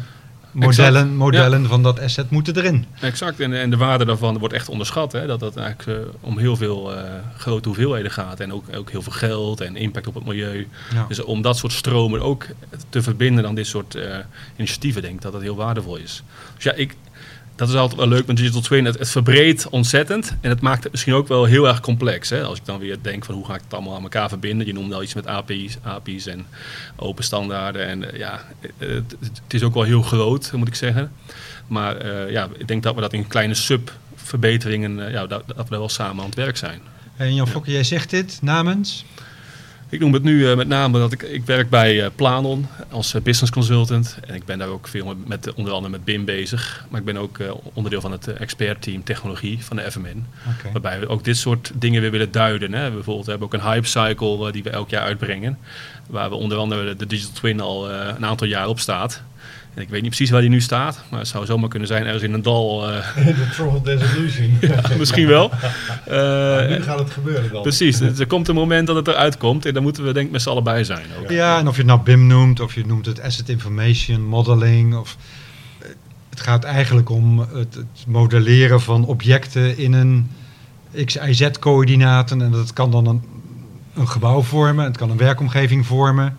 modellen, 0.51 1.15
modellen 1.15 1.62
ja. 1.62 1.68
van 1.68 1.83
dat 1.83 2.00
asset 2.00 2.30
moeten 2.30 2.56
erin. 2.56 2.86
Exact, 3.00 3.39
en, 3.39 3.54
en 3.54 3.69
de 3.69 3.77
waarde 3.77 4.06
daarvan 4.06 4.38
wordt 4.38 4.54
echt 4.54 4.69
onderschat. 4.69 5.12
Hè? 5.12 5.27
Dat 5.27 5.39
dat 5.39 5.57
eigenlijk 5.57 6.00
uh, 6.00 6.07
om 6.19 6.38
heel 6.38 6.56
veel 6.56 6.94
uh, 6.94 7.01
grote 7.38 7.68
hoeveelheden 7.68 8.12
gaat. 8.12 8.39
En 8.39 8.54
ook, 8.54 8.65
ook 8.75 8.92
heel 8.92 9.01
veel 9.01 9.12
geld 9.12 9.62
en 9.62 9.75
impact 9.75 10.07
op 10.07 10.13
het 10.13 10.25
milieu. 10.25 10.68
Ja. 10.94 11.06
Dus 11.07 11.24
om 11.24 11.42
dat 11.42 11.57
soort 11.57 11.74
stromen 11.74 12.21
ook 12.21 12.45
te 12.89 13.01
verbinden 13.01 13.48
aan 13.48 13.56
dit 13.56 13.68
soort 13.68 13.98
initiatieven, 14.56 15.01
denk 15.01 15.13
ik 15.13 15.21
dat 15.21 15.31
dat 15.31 15.42
heel 15.42 15.56
waardevol 15.56 15.95
is. 15.95 16.24
Dus 16.56 16.63
ja, 16.63 16.74
ik, 16.74 16.95
dat 17.57 17.69
is 17.69 17.75
altijd 17.75 18.00
wel 18.00 18.07
leuk 18.07 18.25
met 18.25 18.38
Digital 18.38 18.62
Twin. 18.62 18.86
Het, 18.86 19.00
het 19.00 19.09
verbreedt 19.09 19.69
ontzettend 19.69 20.36
en 20.42 20.50
het 20.50 20.62
maakt 20.62 20.83
het 20.83 20.92
misschien 20.92 21.13
ook 21.13 21.27
wel 21.27 21.45
heel 21.45 21.68
erg 21.68 21.80
complex. 21.80 22.30
Hè? 22.30 22.44
Als 22.44 22.57
ik 22.57 22.65
dan 22.65 22.80
weer 22.80 22.98
denk 23.01 23.25
van 23.25 23.36
hoe 23.36 23.45
ga 23.45 23.56
ik 23.56 23.62
het 23.63 23.74
allemaal 23.74 23.95
aan 23.95 24.01
elkaar 24.01 24.30
verbinden. 24.30 24.68
Je 24.68 24.74
noemde 24.74 24.95
al 24.95 25.04
iets 25.04 25.13
met 25.13 25.27
API's, 25.27 25.77
API's 25.81 26.25
en 26.25 26.45
open 26.95 27.24
standaarden. 27.24 27.88
En 27.88 28.04
uh, 28.04 28.18
ja, 28.18 28.45
het, 28.77 29.15
het, 29.19 29.54
is 29.54 29.63
ook 29.63 29.74
wel 29.74 29.83
heel 29.83 30.01
groot, 30.01 30.51
moet 30.51 30.68
ik 30.68 30.75
zeggen. 30.75 31.12
Maar 31.68 32.06
uh, 32.06 32.31
ja, 32.31 32.50
ik 32.57 32.68
denk 32.68 32.83
dat 32.83 32.95
we 32.95 33.01
dat 33.01 33.13
in 33.13 33.27
kleine 33.27 33.54
sub-verbeteringen, 33.54 34.98
uh, 34.98 35.12
ja, 35.12 35.27
dat, 35.27 35.44
we 35.45 35.63
wel 35.69 35.89
samen 35.89 36.19
aan 36.19 36.30
het 36.30 36.36
werk 36.36 36.57
zijn. 36.57 36.81
En 37.15 37.36
Jan 37.36 37.48
Fokke, 37.48 37.69
ja. 37.69 37.75
jij 37.75 37.83
zegt 37.83 38.09
dit 38.09 38.39
namens? 38.42 39.06
Ik 39.89 40.00
noem 40.00 40.13
het 40.13 40.24
nu 40.24 40.39
uh, 40.39 40.56
met 40.56 40.68
name 40.68 41.00
dat 41.00 41.12
ik, 41.12 41.22
ik 41.22 41.45
werk 41.45 41.69
bij 41.69 41.95
uh, 41.95 42.07
Planon 42.16 42.68
als 42.89 43.13
uh, 43.13 43.22
business 43.22 43.51
consultant. 43.51 44.18
En 44.28 44.36
ik 44.36 44.45
ben 44.45 44.57
daar 44.57 44.68
ook 44.68 44.88
veel 44.88 45.16
met, 45.25 45.54
onder 45.54 45.74
andere 45.74 45.92
met 45.92 46.04
BIM 46.04 46.25
bezig. 46.25 46.86
Maar 46.89 47.00
ik 47.00 47.06
ben 47.06 47.18
ook 47.18 47.39
onderdeel 47.74 48.01
van 48.01 48.12
het 48.12 48.28
expertteam 48.28 49.04
technologie 49.04 49.63
van 49.63 49.75
de 49.75 49.92
FMN. 49.92 50.26
Okay. 50.57 50.71
Waarbij 50.71 51.00
we 51.00 51.07
ook 51.07 51.23
dit 51.23 51.38
soort 51.38 51.71
dingen 51.76 52.02
weer 52.02 52.12
willen 52.12 52.31
duiden. 52.31 52.73
Hè. 52.73 52.92
Bijvoorbeeld 52.92 53.26
we 53.26 53.31
hebben 53.31 53.47
ook 53.47 53.54
een 53.54 53.71
hype 53.71 53.88
cycle 53.88 54.52
die 54.52 54.64
we 54.64 54.69
elk 54.69 54.90
jaar 54.90 55.04
uitbrengen. 55.04 55.57
Waar 56.07 56.30
we 56.30 56.35
onder 56.35 56.57
andere 56.57 56.95
de 56.95 57.06
Digital 57.06 57.33
Twin 57.33 57.59
al 57.59 57.92
een 57.92 58.26
aantal 58.26 58.47
jaar 58.47 58.68
op 58.68 58.80
staat. 58.80 59.21
En 59.78 59.83
ik 59.83 59.90
weet 59.90 60.02
niet 60.02 60.09
precies 60.09 60.30
waar 60.30 60.42
die 60.42 60.49
nu 60.49 60.61
staat, 60.61 61.04
maar 61.09 61.19
het 61.19 61.28
zou 61.28 61.45
zomaar 61.45 61.69
kunnen 61.69 61.87
zijn 61.87 62.06
ergens 62.06 62.23
in 62.23 62.33
een 62.33 62.42
dal. 62.42 62.90
Uh... 62.90 63.16
de 63.26 63.49
Trouble 63.52 63.81
Dissolution. 63.81 64.57
ja, 64.61 64.81
misschien 64.97 65.28
wel. 65.28 65.52
Uh, 66.07 66.14
nou, 66.16 66.68
nu 66.69 66.81
gaat 66.81 66.99
het 66.99 67.11
gebeuren 67.11 67.52
dan. 67.52 67.61
Precies, 67.61 67.99
er 67.99 68.28
komt 68.28 68.47
een 68.47 68.56
moment 68.56 68.87
dat 68.87 68.95
het 68.95 69.07
eruit 69.07 69.37
komt 69.37 69.66
en 69.66 69.73
dan 69.73 69.83
moeten 69.83 70.06
we 70.06 70.14
denk 70.14 70.26
ik 70.26 70.31
met 70.31 70.42
z'n 70.42 70.49
allen 70.49 70.64
bij 70.64 70.83
zijn. 70.83 71.06
Ook. 71.19 71.30
Ja, 71.30 71.59
en 71.59 71.68
of 71.68 71.76
je 71.76 71.81
het 71.81 71.90
nou 71.90 72.02
BIM 72.02 72.28
noemt, 72.28 72.59
of 72.59 72.73
je 72.73 72.85
noemt 72.85 73.06
het 73.06 73.21
Asset 73.21 73.49
Information 73.49 74.21
Modeling, 74.21 74.95
of 74.95 75.18
het 76.30 76.42
gaat 76.42 76.64
eigenlijk 76.64 77.09
om 77.09 77.40
het, 77.40 77.73
het 77.73 78.06
modelleren 78.07 78.81
van 78.81 79.06
objecten 79.06 79.78
in 79.78 79.94
een 79.94 80.31
x-y-z-coördinaten 81.06 82.42
en 82.42 82.52
dat 82.52 82.73
kan 82.73 82.92
dan 82.92 83.07
een, 83.07 83.21
een 83.97 84.07
gebouw 84.07 84.42
vormen, 84.42 84.85
het 84.85 84.97
kan 84.97 85.09
een 85.09 85.18
werkomgeving 85.18 85.85
vormen. 85.85 86.37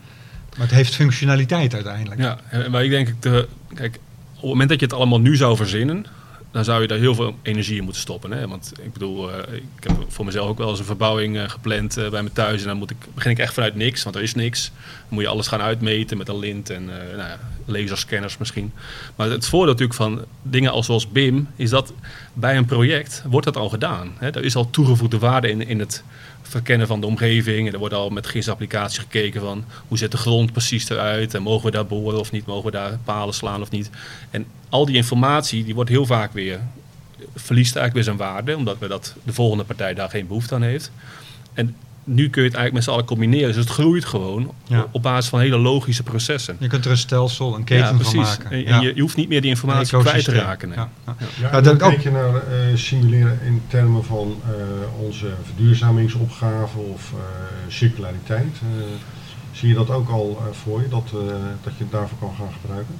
Maar 0.56 0.66
het 0.66 0.76
heeft 0.76 0.94
functionaliteit 0.94 1.74
uiteindelijk. 1.74 2.20
Ja, 2.20 2.38
maar 2.70 2.84
ik 2.84 2.90
denk, 2.90 3.22
de, 3.22 3.48
kijk, 3.74 3.98
op 4.34 4.40
het 4.40 4.50
moment 4.50 4.68
dat 4.68 4.80
je 4.80 4.86
het 4.86 4.94
allemaal 4.94 5.20
nu 5.20 5.36
zou 5.36 5.56
verzinnen, 5.56 6.06
dan 6.50 6.64
zou 6.64 6.82
je 6.82 6.88
daar 6.88 6.98
heel 6.98 7.14
veel 7.14 7.38
energie 7.42 7.76
in 7.76 7.84
moeten 7.84 8.00
stoppen. 8.00 8.30
Hè? 8.30 8.48
Want 8.48 8.72
ik 8.82 8.92
bedoel, 8.92 9.30
uh, 9.30 9.36
ik 9.76 9.82
heb 9.82 9.92
voor 10.08 10.24
mezelf 10.24 10.48
ook 10.48 10.58
wel 10.58 10.70
eens 10.70 10.78
een 10.78 10.84
verbouwing 10.84 11.36
uh, 11.36 11.48
gepland 11.48 11.98
uh, 11.98 12.08
bij 12.08 12.22
me 12.22 12.32
thuis. 12.32 12.60
En 12.60 12.68
dan 12.68 12.76
moet 12.76 12.90
ik, 12.90 12.96
begin 13.14 13.30
ik 13.30 13.38
echt 13.38 13.54
vanuit 13.54 13.74
niks, 13.74 14.02
want 14.02 14.16
er 14.16 14.22
is 14.22 14.34
niks. 14.34 14.70
Dan 14.84 14.92
moet 15.08 15.22
je 15.22 15.28
alles 15.28 15.46
gaan 15.46 15.60
uitmeten 15.60 16.18
met 16.18 16.28
een 16.28 16.38
lint 16.38 16.70
en 16.70 16.84
nou 16.84 17.16
ja, 17.16 17.38
laserscanners 17.64 18.38
misschien. 18.38 18.72
Maar 19.16 19.30
het 19.30 19.46
voordeel 19.46 19.72
natuurlijk 19.72 19.98
van 19.98 20.24
dingen 20.42 20.72
als 20.72 20.86
zoals 20.86 21.08
BIM, 21.08 21.48
is 21.56 21.70
dat 21.70 21.92
bij 22.32 22.56
een 22.56 22.64
project 22.64 23.22
wordt 23.26 23.46
dat 23.46 23.56
al 23.56 23.68
gedaan. 23.68 24.12
Hè? 24.18 24.30
Er 24.30 24.44
is 24.44 24.56
al 24.56 24.70
toegevoegde 24.70 25.18
waarde 25.18 25.50
in, 25.50 25.66
in 25.66 25.78
het 25.78 26.02
verkennen 26.48 26.86
van 26.86 27.00
de 27.00 27.06
omgeving. 27.06 27.66
En 27.66 27.72
er 27.72 27.78
wordt 27.78 27.94
al 27.94 28.10
met 28.10 28.26
GIS-applicatie 28.26 29.00
gekeken 29.00 29.40
van 29.40 29.64
hoe 29.88 29.98
ziet 29.98 30.10
de 30.10 30.16
grond 30.16 30.52
precies 30.52 30.88
eruit. 30.88 31.34
En 31.34 31.42
mogen 31.42 31.64
we 31.66 31.70
daar 31.70 31.86
boren 31.86 32.18
of 32.18 32.32
niet? 32.32 32.46
Mogen 32.46 32.64
we 32.64 32.70
daar 32.70 32.98
palen 33.04 33.34
slaan 33.34 33.62
of 33.62 33.70
niet? 33.70 33.90
En 34.30 34.46
al 34.68 34.86
die 34.86 34.96
informatie 34.96 35.64
die 35.64 35.74
wordt 35.74 35.90
heel 35.90 36.06
vaak 36.06 36.32
weer, 36.32 36.60
verliest 37.34 37.76
eigenlijk 37.76 37.94
weer 37.94 38.16
zijn 38.16 38.16
waarde. 38.16 38.56
Omdat 38.56 38.78
we 38.78 38.88
dat, 38.88 39.14
de 39.22 39.32
volgende 39.32 39.64
partij 39.64 39.94
daar 39.94 40.10
geen 40.10 40.26
behoefte 40.26 40.54
aan 40.54 40.62
heeft. 40.62 40.90
En 41.54 41.76
nu 42.08 42.30
kun 42.30 42.42
je 42.42 42.48
het 42.48 42.56
eigenlijk 42.56 42.72
met 42.72 42.84
z'n 42.84 42.90
allen 42.90 43.04
combineren. 43.04 43.46
Dus 43.46 43.56
het 43.56 43.68
groeit 43.68 44.04
gewoon 44.04 44.50
Ja. 44.66 44.86
op 44.92 45.02
basis 45.02 45.28
van 45.30 45.40
hele 45.40 45.58
logische 45.58 46.02
processen. 46.02 46.56
Je 46.58 46.66
kunt 46.66 46.84
er 46.84 46.90
een 46.90 46.96
stelsel, 46.96 47.54
een 47.54 47.64
keten 47.64 47.84
ja, 47.84 47.88
van 47.88 47.96
precies. 47.98 48.14
maken. 48.14 48.50
En, 48.50 48.62
Ja. 48.62 48.80
je, 48.80 48.92
je 48.94 49.00
hoeft 49.00 49.16
niet 49.16 49.28
meer 49.28 49.40
die 49.40 49.50
informatie 49.50 49.98
kwijt 49.98 50.24
te 50.24 50.32
raken. 50.32 50.68
nee. 50.68 50.78
Ja, 50.78 50.88
ja. 51.40 51.60
Dan 51.60 51.76
kijk 51.76 52.00
je 52.02 52.10
naar 52.10 52.34
eh, 52.34 52.42
simuleren 52.74 53.38
in 53.44 53.62
termen 53.68 54.04
van 54.04 54.36
eh, 54.44 54.50
onze 55.04 55.26
verduurzamingsopgave 55.44 56.78
of 56.78 57.12
eh, 57.12 57.18
circulariteit. 57.68 58.54
Eh, 58.62 58.84
zie 59.52 59.68
je 59.68 59.74
dat 59.74 59.90
ook 59.90 60.08
al 60.08 60.42
voor 60.52 60.80
je, 60.82 60.88
dat, 60.88 61.04
eh, 61.14 61.18
dat 61.62 61.72
je 61.76 61.82
het 61.82 61.92
daarvoor 61.92 62.18
kan 62.18 62.34
gaan 62.38 62.52
gebruiken? 62.60 62.94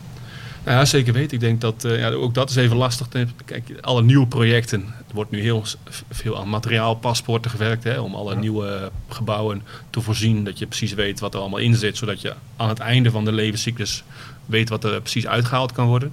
Nou 0.64 0.78
ja, 0.78 0.84
zeker 0.84 1.12
weten. 1.12 1.32
Ik 1.32 1.40
denk 1.40 1.60
dat 1.60 1.84
eh, 1.84 1.98
ja, 1.98 2.10
ook 2.10 2.34
dat 2.34 2.50
is 2.50 2.56
even 2.56 2.76
lastig. 2.76 3.08
Kijk, 3.44 3.70
alle 3.80 4.02
nieuwe 4.02 4.26
projecten. 4.26 4.80
Er 5.08 5.14
wordt 5.14 5.30
nu 5.30 5.40
heel 5.40 5.64
veel 6.10 6.38
aan 6.38 6.48
materiaalpaspoorten 6.48 7.50
gewerkt. 7.50 7.84
Hè, 7.84 7.98
om 8.00 8.14
alle 8.14 8.34
Ja. 8.34 8.40
nieuwe 8.40 8.90
gebouwen 9.08 9.62
te 9.90 10.00
voorzien. 10.00 10.44
Dat 10.44 10.58
je 10.58 10.66
precies 10.66 10.94
weet 10.94 11.20
wat 11.20 11.34
er 11.34 11.40
allemaal 11.40 11.58
in 11.58 11.74
zit. 11.74 11.96
Zodat 11.96 12.20
je 12.20 12.34
aan 12.56 12.68
het 12.68 12.78
einde 12.78 13.10
van 13.10 13.24
de 13.24 13.32
levenscyclus 13.32 14.04
weet 14.46 14.68
wat 14.68 14.84
er 14.84 15.00
precies 15.00 15.26
uitgehaald 15.26 15.72
kan 15.72 15.86
worden. 15.86 16.12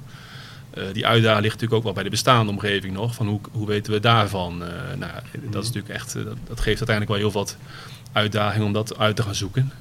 Eh, 0.74 0.84
die 0.94 1.06
uitdaging 1.08 1.42
ligt 1.42 1.54
natuurlijk 1.54 1.74
ook 1.80 1.84
wel 1.84 1.94
bij 1.94 2.04
de 2.04 2.10
bestaande 2.10 2.52
omgeving 2.52 2.94
nog. 2.94 3.16
Van 3.16 3.28
hoe, 3.28 3.40
hoe 3.52 3.68
weten 3.68 3.94
we 3.94 4.00
daarvan? 4.00 4.64
Eh, 4.64 4.70
nou, 4.98 5.12
dat 5.50 5.64
is 5.64 5.68
natuurlijk 5.72 5.94
echt. 5.96 6.14
dat, 6.14 6.26
dat 6.48 6.60
geeft 6.60 6.88
uiteindelijk 6.88 7.08
wel 7.10 7.18
heel 7.18 7.32
wat 7.32 7.58
uitdaging 8.12 8.64
om 8.66 8.74
dat 8.74 8.98
uit 8.98 9.16
te 9.16 9.22
gaan 9.22 9.36
zoeken. 9.36 9.72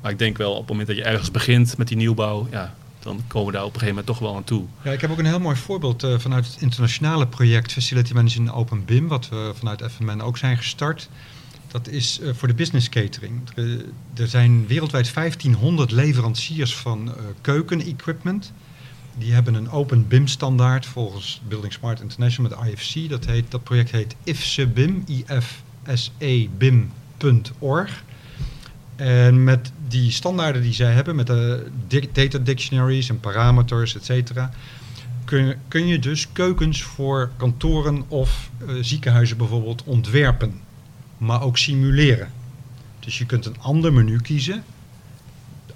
Maar 0.00 0.10
ik 0.10 0.18
denk 0.18 0.36
wel 0.38 0.52
op 0.52 0.58
het 0.58 0.68
moment 0.68 0.88
dat 0.88 0.96
je 0.96 1.02
ergens 1.04 1.30
begint 1.30 1.76
met 1.76 1.88
die 1.88 1.96
nieuwbouw. 1.96 2.48
Ja, 2.50 2.74
dan 3.00 3.20
komen 3.26 3.46
we 3.46 3.52
daar 3.52 3.64
op 3.64 3.74
een 3.74 3.80
gegeven 3.80 3.96
moment 3.96 4.06
toch 4.06 4.18
wel 4.18 4.36
aan 4.36 4.44
toe. 4.44 4.64
Ja, 4.82 4.92
ik 4.92 5.00
heb 5.00 5.10
ook 5.10 5.18
een 5.18 5.26
heel 5.26 5.40
mooi 5.40 5.56
voorbeeld 5.56 6.02
eh, 6.02 6.18
vanuit 6.18 6.46
het 6.46 6.56
internationale 6.60 7.26
project 7.26 7.72
Facility 7.72 8.12
Management 8.12 8.52
Open 8.52 8.84
BIM, 8.84 9.08
wat 9.08 9.28
we 9.28 9.52
vanuit 9.54 9.82
FMN 9.90 10.20
ook 10.20 10.38
zijn 10.38 10.56
gestart. 10.56 11.08
Dat 11.68 11.88
is 11.88 12.20
eh, 12.20 12.34
voor 12.34 12.48
de 12.48 12.54
business 12.54 12.88
catering. 12.88 13.40
Er, 13.54 13.84
er 14.14 14.28
zijn 14.28 14.66
wereldwijd 14.66 15.14
1500 15.14 15.90
leveranciers 15.90 16.76
van 16.76 17.08
eh 17.08 17.14
keukenequipment. 17.40 18.52
Die 19.18 19.32
hebben 19.32 19.54
een 19.54 19.70
open 19.70 20.08
BIM-standaard 20.08 20.86
volgens 20.86 21.40
Building 21.48 21.72
Smart 21.72 22.00
International 22.00 22.50
met 22.50 22.58
IFC. 22.68 23.08
Dat, 23.08 23.24
heet, 23.24 23.50
dat 23.50 23.62
project 23.62 23.90
heet 23.90 24.16
IFSEBIM, 24.24 25.04
ifsebim.org. 25.84 28.02
En 29.00 29.44
met 29.44 29.72
die 29.88 30.10
standaarden 30.10 30.62
die 30.62 30.72
zij 30.72 30.92
hebben, 30.92 31.16
met 31.16 31.26
de 31.26 31.70
data 32.12 32.38
dictionaries 32.38 33.08
en 33.08 33.20
parameters, 33.20 33.96
et 33.96 34.04
cetera, 34.04 34.50
kun, 35.24 35.54
kun 35.68 35.86
je 35.86 35.98
dus 35.98 36.32
keukens 36.32 36.82
voor 36.82 37.30
kantoren 37.36 38.04
of 38.08 38.50
eh, 38.58 38.74
ziekenhuizen 38.80 39.36
bijvoorbeeld 39.36 39.84
ontwerpen, 39.84 40.60
maar 41.18 41.42
ook 41.42 41.58
simuleren. 41.58 42.28
Dus 42.98 43.18
je 43.18 43.26
kunt 43.26 43.46
een 43.46 43.60
ander 43.60 43.92
menu 43.92 44.20
kiezen, 44.20 44.64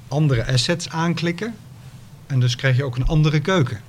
andere 0.08 0.46
assets 0.46 0.88
aanklikken 0.88 1.54
en 2.26 2.40
dus 2.40 2.56
krijg 2.56 2.76
je 2.76 2.84
ook 2.84 2.96
een 2.96 3.06
andere 3.06 3.40
keuken. 3.40 3.80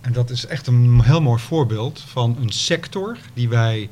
En 0.00 0.12
dat 0.12 0.30
is 0.30 0.46
echt 0.46 0.66
een 0.66 1.02
heel 1.02 1.22
mooi 1.22 1.40
voorbeeld 1.40 2.04
van 2.06 2.36
een 2.40 2.52
sector 2.52 3.18
die 3.34 3.48
wij 3.48 3.88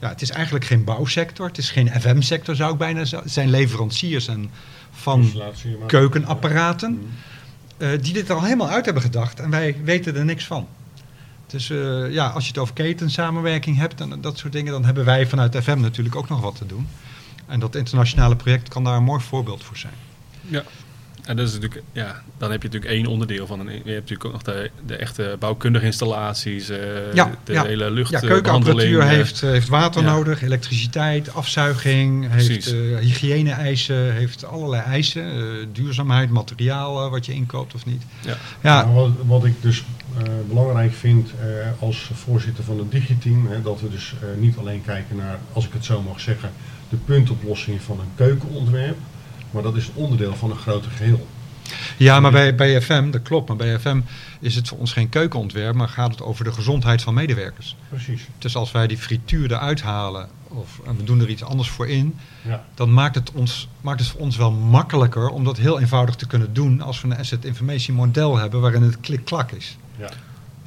ja, 0.00 0.08
het 0.08 0.22
is 0.22 0.30
eigenlijk 0.30 0.64
geen 0.64 0.84
bouwsector, 0.84 1.46
het 1.46 1.58
is 1.58 1.70
geen 1.70 2.00
FM-sector 2.00 2.54
zou 2.56 2.72
ik 2.72 2.78
bijna 2.78 3.00
zeggen. 3.00 3.22
Het 3.22 3.32
zijn 3.32 3.50
leveranciers 3.50 4.28
en 4.28 4.50
van 4.90 5.32
keukenapparaten 5.86 6.92
Ja. 6.92 7.86
Mm. 7.86 7.92
eh, 7.94 8.02
die 8.02 8.12
dit 8.12 8.30
al 8.30 8.42
helemaal 8.42 8.68
uit 8.68 8.84
hebben 8.84 9.02
gedacht 9.02 9.40
en 9.40 9.50
wij 9.50 9.76
weten 9.84 10.16
er 10.16 10.24
niks 10.24 10.44
van. 10.44 10.68
Dus 11.46 11.70
eh, 11.70 12.12
ja, 12.12 12.28
als 12.28 12.42
je 12.44 12.48
het 12.48 12.58
over 12.58 12.74
ketensamenwerking 12.74 13.76
hebt 13.76 14.00
en 14.00 14.20
dat 14.20 14.38
soort 14.38 14.52
dingen, 14.52 14.72
dan 14.72 14.84
hebben 14.84 15.04
wij 15.04 15.26
vanuit 15.26 15.56
FM 15.56 15.80
natuurlijk 15.80 16.16
ook 16.16 16.28
nog 16.28 16.40
wat 16.40 16.56
te 16.56 16.66
doen. 16.66 16.88
En 17.46 17.60
dat 17.60 17.74
internationale 17.74 18.36
project 18.36 18.68
kan 18.68 18.84
daar 18.84 18.96
een 18.96 19.04
mooi 19.04 19.20
voorbeeld 19.20 19.64
voor 19.64 19.76
zijn. 19.76 19.94
Ja. 20.40 20.62
En 21.28 21.36
dat 21.36 21.46
is 21.48 21.52
natuurlijk, 21.52 21.82
ja, 21.92 22.22
dan 22.38 22.50
heb 22.50 22.62
je 22.62 22.68
natuurlijk 22.68 22.94
één 22.94 23.06
onderdeel 23.06 23.46
van 23.46 23.60
een. 23.60 23.66
Je 23.66 23.72
hebt 23.74 23.84
natuurlijk 23.86 24.24
ook 24.24 24.32
nog 24.32 24.42
de, 24.42 24.70
de 24.86 24.96
echte 24.96 25.36
bouwkundige 25.38 25.84
installaties, 25.84 26.68
eh, 26.68 26.78
Ja, 27.14 27.30
de 27.44 27.52
ja. 27.52 27.64
hele 27.64 27.90
lucht. 27.90 28.10
Ja, 28.10 28.20
eh, 28.20 28.28
keukenapparatuur 28.28 29.02
heeft, 29.04 29.40
heeft 29.40 29.68
water 29.68 30.02
ja. 30.02 30.10
nodig, 30.10 30.42
elektriciteit, 30.42 31.34
afzuiging, 31.34 32.28
Precies. 32.30 32.48
heeft 32.48 32.72
eh, 32.72 32.98
hygiëne-eisen, 32.98 34.12
heeft 34.12 34.44
allerlei 34.44 34.82
eisen. 34.82 35.24
eh, 35.24 35.66
duurzaamheid, 35.72 36.30
materiaal 36.30 37.10
wat 37.10 37.26
je 37.26 37.32
inkoopt 37.32 37.74
of 37.74 37.86
niet. 37.86 38.02
Ja. 38.20 38.36
Ja, 38.62 38.82
Nou, 38.82 38.94
wat, 38.94 39.10
wat 39.26 39.44
ik 39.44 39.54
dus 39.62 39.84
eh, 40.18 40.22
belangrijk 40.48 40.92
vind 40.92 41.30
eh, 41.40 41.46
als 41.82 42.10
voorzitter 42.14 42.64
van 42.64 42.78
het 42.78 42.90
digiteam, 42.90 43.46
hè, 43.46 43.62
dat 43.62 43.80
we 43.80 43.90
dus 43.90 44.14
eh, 44.22 44.28
niet 44.40 44.56
alleen 44.56 44.82
kijken 44.84 45.16
naar, 45.16 45.38
als 45.52 45.66
ik 45.66 45.72
het 45.72 45.84
zo 45.84 46.02
mag 46.02 46.20
zeggen, 46.20 46.50
de 46.88 46.96
puntoplossing 46.96 47.82
van 47.82 48.00
een 48.00 48.10
keukenontwerp, 48.14 48.96
maar 49.50 49.62
dat 49.62 49.76
is 49.76 49.90
onderdeel 49.94 50.36
van 50.36 50.50
een 50.50 50.56
groter 50.56 50.90
geheel. 50.90 51.26
Ja, 51.96 52.20
maar 52.20 52.30
bij, 52.30 52.54
bij 52.54 52.80
FM, 52.82 53.10
dat 53.10 53.22
klopt, 53.22 53.48
maar 53.48 53.56
bij 53.56 53.78
FM 53.78 54.00
is 54.40 54.54
het 54.54 54.68
voor 54.68 54.78
ons 54.78 54.92
geen 54.92 55.08
keukenontwerp, 55.08 55.74
maar 55.74 55.88
gaat 55.88 56.10
het 56.10 56.22
over 56.22 56.44
de 56.44 56.52
gezondheid 56.52 57.02
van 57.02 57.14
medewerkers. 57.14 57.76
Precies. 57.88 58.26
Dus 58.38 58.56
als 58.56 58.72
wij 58.72 58.86
die 58.86 58.98
frituur 58.98 59.52
eruit 59.52 59.82
halen 59.82 60.28
of 60.48 60.80
en 60.86 60.96
we 60.96 61.04
doen 61.04 61.20
er 61.20 61.28
iets 61.28 61.42
anders 61.42 61.68
voor 61.68 61.88
in, 61.88 62.14
Ja. 62.42 62.64
dan 62.74 62.92
maakt 62.92 63.14
het, 63.14 63.32
ons, 63.32 63.68
maakt 63.80 64.00
het 64.00 64.08
voor 64.08 64.20
ons 64.20 64.36
wel 64.36 64.50
makkelijker 64.52 65.28
om 65.28 65.44
dat 65.44 65.56
heel 65.56 65.80
eenvoudig 65.80 66.14
te 66.14 66.26
kunnen 66.26 66.52
doen 66.54 66.80
als 66.80 67.00
we 67.00 67.08
een 67.08 67.18
asset 67.18 67.44
information 67.44 67.96
model 67.96 68.36
hebben 68.36 68.60
waarin 68.60 68.82
het 68.82 69.00
klik-klak 69.00 69.50
is. 69.50 69.76
ja. 69.96 70.08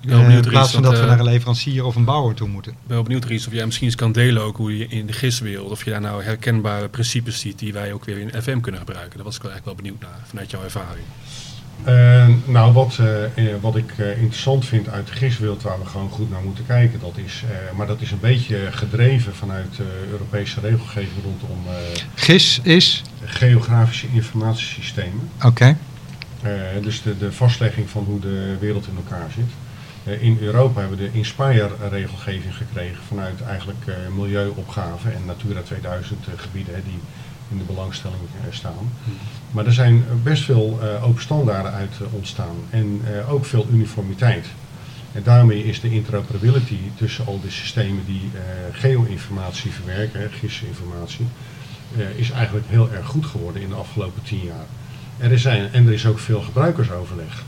Ik 0.02 0.08
ben 0.08 0.10
wel 0.10 0.20
Eh, 0.20 0.26
benieuwd, 0.26 0.46
in 0.46 0.52
plaats 0.52 0.72
van 0.72 0.82
dat 0.82 0.92
we 0.92 0.98
want, 0.98 1.10
naar 1.10 1.20
eh, 1.20 1.26
een 1.26 1.32
leverancier 1.32 1.86
of 1.86 1.96
een 1.96 2.06
bouwer 2.06 2.36
toe 2.36 2.48
moeten. 2.48 2.72
Ik 2.72 2.78
ben 2.86 2.96
wel 2.96 3.04
benieuwd, 3.04 3.26
Ries, 3.26 3.48
of 3.48 3.54
jij 3.54 3.66
misschien 3.66 3.88
eens 3.88 3.96
kan 3.96 4.12
delen 4.12 4.42
ook 4.44 4.58
hoe 4.58 4.78
je 4.78 4.88
in 4.88 5.06
de 5.06 5.14
GIS-wereld, 5.14 5.72
of 5.72 5.84
je 5.86 5.90
daar 5.92 6.02
nou 6.02 6.24
herkenbare 6.24 6.88
principes 6.88 7.40
ziet 7.40 7.60
die 7.60 7.74
wij 7.74 7.94
ook 7.94 8.06
weer 8.06 8.18
in 8.18 8.42
FM 8.42 8.60
kunnen 8.60 8.80
gebruiken. 8.82 9.16
Daar 9.16 9.26
was 9.26 9.36
ik 9.36 9.42
wel 9.42 9.52
eigenlijk 9.52 9.66
wel 9.66 9.76
benieuwd 9.92 10.12
naar, 10.12 10.20
vanuit 10.28 10.52
jouw 10.52 10.64
ervaring. 10.64 11.06
Eh, 11.84 12.28
nou, 12.46 12.74
wat, 12.74 12.98
eh, 13.00 13.24
eh, 13.24 13.56
wat 13.62 13.76
ik 13.76 13.94
eh, 13.98 14.18
interessant 14.22 14.66
vind 14.66 14.90
uit 14.90 15.08
de 15.08 15.14
GIS-wereld 15.14 15.62
waar 15.62 15.80
we 15.80 15.86
gewoon 15.86 16.10
goed 16.10 16.30
naar 16.30 16.42
moeten 16.44 16.66
kijken, 16.66 17.00
dat 17.00 17.18
is, 17.26 17.44
eh, 17.50 17.78
maar 17.78 17.88
dat 17.88 18.02
is 18.02 18.12
een 18.12 18.20
beetje 18.20 18.58
gedreven 18.72 19.36
vanuit 19.36 19.78
eh, 19.80 20.12
Europese 20.12 20.60
regelgeving 20.60 21.24
rondom 21.24 21.58
eh, 21.68 21.74
GIS 22.16 22.60
is? 22.64 23.02
geografische 23.26 24.08
informatiesystemen. 24.14 25.30
Oké. 25.46 25.78
Eh, 26.42 26.52
dus 26.84 27.02
de, 27.02 27.18
de 27.18 27.32
vastlegging 27.32 27.90
van 27.90 28.04
hoe 28.04 28.20
de 28.20 28.56
wereld 28.60 28.88
in 28.88 28.96
elkaar 28.96 29.28
zit. 29.36 29.50
Eh, 30.04 30.22
in 30.22 30.38
Europa 30.42 30.80
hebben 30.80 30.98
we 30.98 31.04
de 31.12 31.18
Inspire-regelgeving 31.18 32.56
gekregen 32.56 33.04
vanuit 33.08 33.42
eigenlijk 33.42 33.88
eh, 33.88 33.96
milieuopgaven 34.16 35.14
en 35.14 35.26
Natura 35.26 35.62
2000 35.62 36.28
eh, 36.28 36.34
gebieden 36.36 36.84
die 36.84 37.00
in 37.50 37.58
de 37.58 37.64
belangstelling 37.64 38.22
staan. 38.50 38.92
Maar 39.52 39.66
er 39.66 39.74
zijn 39.74 40.04
best 40.24 40.44
veel 40.44 40.80
open 41.02 41.22
standaarden 41.22 41.72
uit 41.72 41.96
ontstaan 42.12 42.56
en 42.70 43.02
ook 43.30 43.46
veel 43.46 43.68
uniformiteit. 43.72 44.46
En 45.12 45.24
daarmee 45.24 45.64
is 45.64 45.82
de 45.82 45.90
interoperability 45.90 46.78
tussen 46.96 47.26
al 47.26 47.40
de 47.42 47.50
systemen 47.50 48.06
die 48.06 48.30
geo-informatie 48.72 49.72
verwerken, 49.72 50.32
eh, 51.98 52.10
is 52.16 52.32
eigenlijk 52.32 52.66
heel 52.70 52.92
erg 52.92 53.06
goed 53.06 53.26
geworden 53.26 53.62
in 53.62 53.70
de 53.70 53.76
afgelopen 53.76 54.24
tien 54.24 54.44
jaar. 54.44 54.66
Er 55.18 55.32
is, 55.32 55.46
en 55.46 55.88
er 55.88 55.94
is 55.94 56.06
ook 56.06 56.20
veel 56.20 56.42
gebruikersoverleg. 56.42 57.44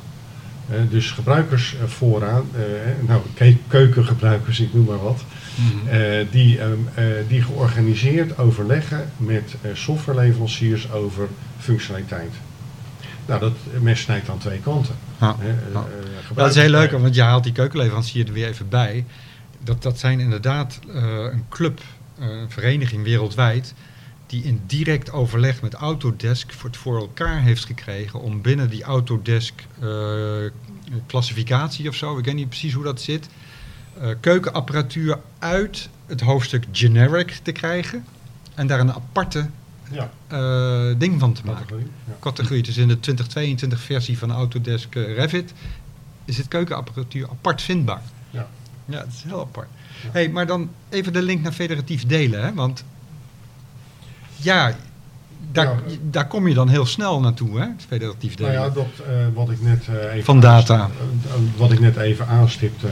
Eh, 0.69 0.75
dus 0.89 1.11
gebruikers 1.11 1.75
vooraan, 1.85 2.43
eh, 2.55 2.61
nou 3.07 3.21
ke- 3.33 3.57
keukengebruikers, 3.67 4.59
ik 4.59 4.73
noem 4.73 4.85
maar 4.85 5.03
wat, 5.03 5.23
eh, 5.89 5.99
die, 6.31 6.59
ehm, 6.59 6.71
eh, 6.93 7.05
die 7.27 7.41
georganiseerd 7.41 8.37
overleggen 8.37 9.09
met 9.17 9.55
eh, 9.61 9.71
softwareleveranciers 9.73 10.91
over 10.91 11.27
functionaliteit. 11.59 12.31
Nou, 13.25 13.39
dat 13.39 13.53
mes 13.81 14.01
snijdt 14.01 14.29
aan 14.29 14.37
twee 14.37 14.59
kanten. 14.59 14.95
Ja. 15.19 15.35
Hè, 15.39 15.47
Ja. 15.73 15.85
Dat 16.35 16.49
is 16.49 16.55
heel 16.61 16.69
leuk, 16.69 16.91
want 16.91 17.15
je 17.15 17.21
haalt 17.21 17.43
die 17.43 17.53
keukenleverancier 17.53 18.27
er 18.27 18.33
weer 18.33 18.47
even 18.47 18.69
bij. 18.69 19.05
Dat, 19.63 19.83
dat 19.83 19.99
zijn 19.99 20.19
inderdaad 20.19 20.79
eh, 20.93 21.03
een 21.31 21.43
club, 21.49 21.81
een 22.19 22.49
vereniging 22.51 23.03
wereldwijd, 23.03 23.73
die 24.33 24.43
in 24.43 24.61
direct 24.65 25.11
overleg 25.11 25.61
met 25.61 25.73
Autodesk 25.73 26.51
voor 26.51 26.69
het 26.69 26.77
voor 26.77 26.97
elkaar 26.97 27.41
heeft 27.41 27.65
gekregen 27.65 28.21
om 28.21 28.41
binnen 28.41 28.69
die 28.69 28.83
Autodesk 28.83 29.65
eh, 29.79 29.89
klassificatie 31.07 31.89
of 31.89 31.95
zo, 31.95 32.17
ik 32.17 32.25
weet 32.25 32.35
niet 32.35 32.49
precies 32.49 32.73
hoe 32.73 32.83
dat 32.83 33.01
zit, 33.01 33.27
eh, 33.99 34.09
keukenapparatuur 34.19 35.19
uit 35.39 35.89
het 36.05 36.21
hoofdstuk 36.21 36.65
generic 36.71 37.39
te 37.43 37.51
krijgen 37.51 38.05
en 38.55 38.67
daar 38.67 38.79
een 38.79 38.93
aparte 38.93 39.49
Ja, 39.91 40.11
eh, 40.27 40.97
ding 40.97 41.19
van 41.19 41.33
te 41.33 41.41
maken 41.45 41.61
categorie. 41.61 41.91
Ja. 42.07 42.13
categorie. 42.19 42.63
Dus 42.63 42.77
in 42.77 42.87
de 42.87 42.99
2022 42.99 43.79
versie 43.79 44.17
van 44.17 44.31
Autodesk 44.31 44.95
Revit 44.95 45.53
is 46.25 46.37
het 46.37 46.47
keukenapparatuur 46.47 47.29
apart 47.29 47.61
vindbaar. 47.61 48.01
Ja. 48.29 48.47
Ja, 48.85 48.99
het 48.99 49.13
is 49.13 49.23
heel 49.23 49.39
apart. 49.39 49.67
Ja. 50.03 50.09
Hey, 50.11 50.29
maar 50.29 50.47
dan 50.47 50.69
even 50.89 51.13
de 51.13 51.21
link 51.21 51.41
naar 51.41 51.51
federatief 51.51 52.05
delen. 52.05 52.43
Hè? 52.43 52.53
Want 52.53 52.83
ja, 54.43 54.73
daar, 55.51 55.65
Ja. 55.65 55.75
daar 56.09 56.27
kom 56.27 56.47
je 56.47 56.53
dan 56.53 56.67
heel 56.69 56.85
snel 56.85 57.19
naartoe, 57.19 57.59
hè? 57.59 57.65
Het 57.65 57.85
federatief 57.87 58.37
Nou 58.37 58.51
delen. 58.51 58.65
ja, 58.67 58.73
dat, 58.73 59.05
eh, 59.07 59.13
wat 59.33 59.49
ik 59.49 59.61
net 59.61 59.87
eh, 59.87 60.11
even 60.11 60.23
Van 60.23 60.39
data. 60.39 60.79
eh, 60.79 61.33
wat 61.57 61.71
ik 61.71 61.79
net 61.79 61.95
even 61.97 62.27
aanstipte 62.27 62.87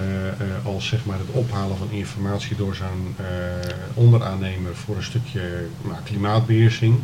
als 0.63 0.87
zeg 0.87 1.05
maar 1.05 1.17
het 1.17 1.29
ophalen 1.31 1.77
van 1.77 1.87
informatie 1.91 2.55
door 2.55 2.75
zo'n 2.75 3.15
onderaannemer 3.93 4.75
voor 4.75 4.95
een 4.95 5.03
stukje 5.03 5.41
nou, 5.81 5.95
klimaatbeheersing. 6.03 6.95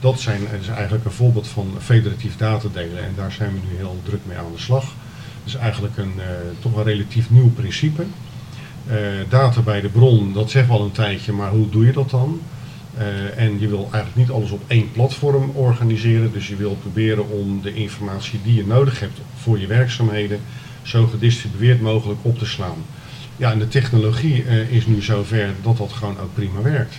Dat 0.00 0.20
zijn, 0.20 0.40
is 0.60 0.68
eigenlijk 0.68 1.04
een 1.04 1.10
voorbeeld 1.10 1.48
van 1.48 1.74
federatief 1.80 2.36
datadelen 2.36 3.04
en 3.04 3.12
daar 3.16 3.32
zijn 3.32 3.52
we 3.52 3.58
nu 3.70 3.76
heel 3.76 4.00
druk 4.04 4.20
mee 4.26 4.36
aan 4.38 4.52
de 4.54 4.60
slag. 4.62 4.84
Het 4.84 5.54
is 5.54 5.54
eigenlijk 5.54 5.96
een 5.96 6.12
toch 6.60 6.76
een 6.76 6.82
relatief 6.84 7.30
nieuw 7.30 7.50
principe. 7.50 8.04
Data 9.28 9.60
bij 9.60 9.80
de 9.80 9.88
bron, 9.88 10.32
dat 10.32 10.50
zegt 10.50 10.68
wel 10.68 10.80
een 10.82 10.92
tijdje, 10.92 11.32
maar 11.32 11.50
hoe 11.50 11.68
doe 11.70 11.86
je 11.86 11.92
dat 11.92 12.10
dan? 12.10 12.40
Eh, 12.98 13.44
en 13.44 13.60
je 13.60 13.68
wil 13.68 13.88
eigenlijk 13.92 14.16
niet 14.16 14.30
alles 14.30 14.50
op 14.50 14.62
één 14.66 14.92
platform 14.92 15.50
organiseren. 15.54 16.32
Dus 16.32 16.48
je 16.48 16.56
wil 16.56 16.74
proberen 16.80 17.30
om 17.30 17.60
de 17.62 17.74
informatie 17.74 18.40
die 18.44 18.54
je 18.54 18.66
nodig 18.66 19.00
hebt 19.00 19.18
voor 19.40 19.58
je 19.58 19.66
werkzaamheden 19.66 20.40
zo 20.82 21.06
gedistribueerd 21.06 21.80
mogelijk 21.80 22.18
op 22.22 22.38
te 22.38 22.46
slaan. 22.46 22.76
Ja, 23.36 23.52
en 23.52 23.58
de 23.58 23.68
technologie 23.68 24.44
eh, 24.44 24.70
is 24.70 24.86
nu 24.86 25.02
zover 25.02 25.48
dat 25.62 25.76
dat 25.76 25.92
gewoon 25.92 26.18
ook 26.20 26.34
prima 26.34 26.62
werkt. 26.62 26.94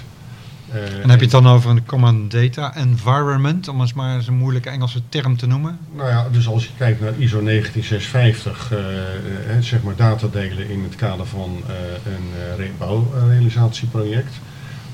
Eh, 0.72 0.82
En 1.04 1.10
heb 1.10 1.18
je 1.20 1.26
het 1.26 1.32
dan 1.32 1.48
over 1.48 1.70
een 1.70 1.86
Common 1.86 2.30
Data 2.30 2.76
Environment, 2.76 3.68
om 3.68 3.82
eens 3.82 3.94
maar 3.94 4.16
eens 4.16 4.28
een 4.28 4.38
moeilijke 4.38 4.70
Engelse 4.70 5.02
term 5.10 5.38
te 5.38 5.48
noemen? 5.48 5.80
Nou 5.96 6.10
ja, 6.10 6.28
dus 6.32 6.48
als 6.48 6.64
je 6.64 6.70
kijkt 6.78 7.02
naar 7.02 7.14
ISO 7.18 7.42
19650, 7.42 8.72
eh, 8.72 8.78
eh, 8.78 9.62
zeg 9.62 9.84
maar 9.84 9.96
datadelen 9.96 10.70
in 10.70 10.84
het 10.84 10.96
kader 10.96 11.26
van 11.26 11.62
een 12.06 12.56
re- 12.58 12.72
bouwrealisatieproject, 12.78 14.34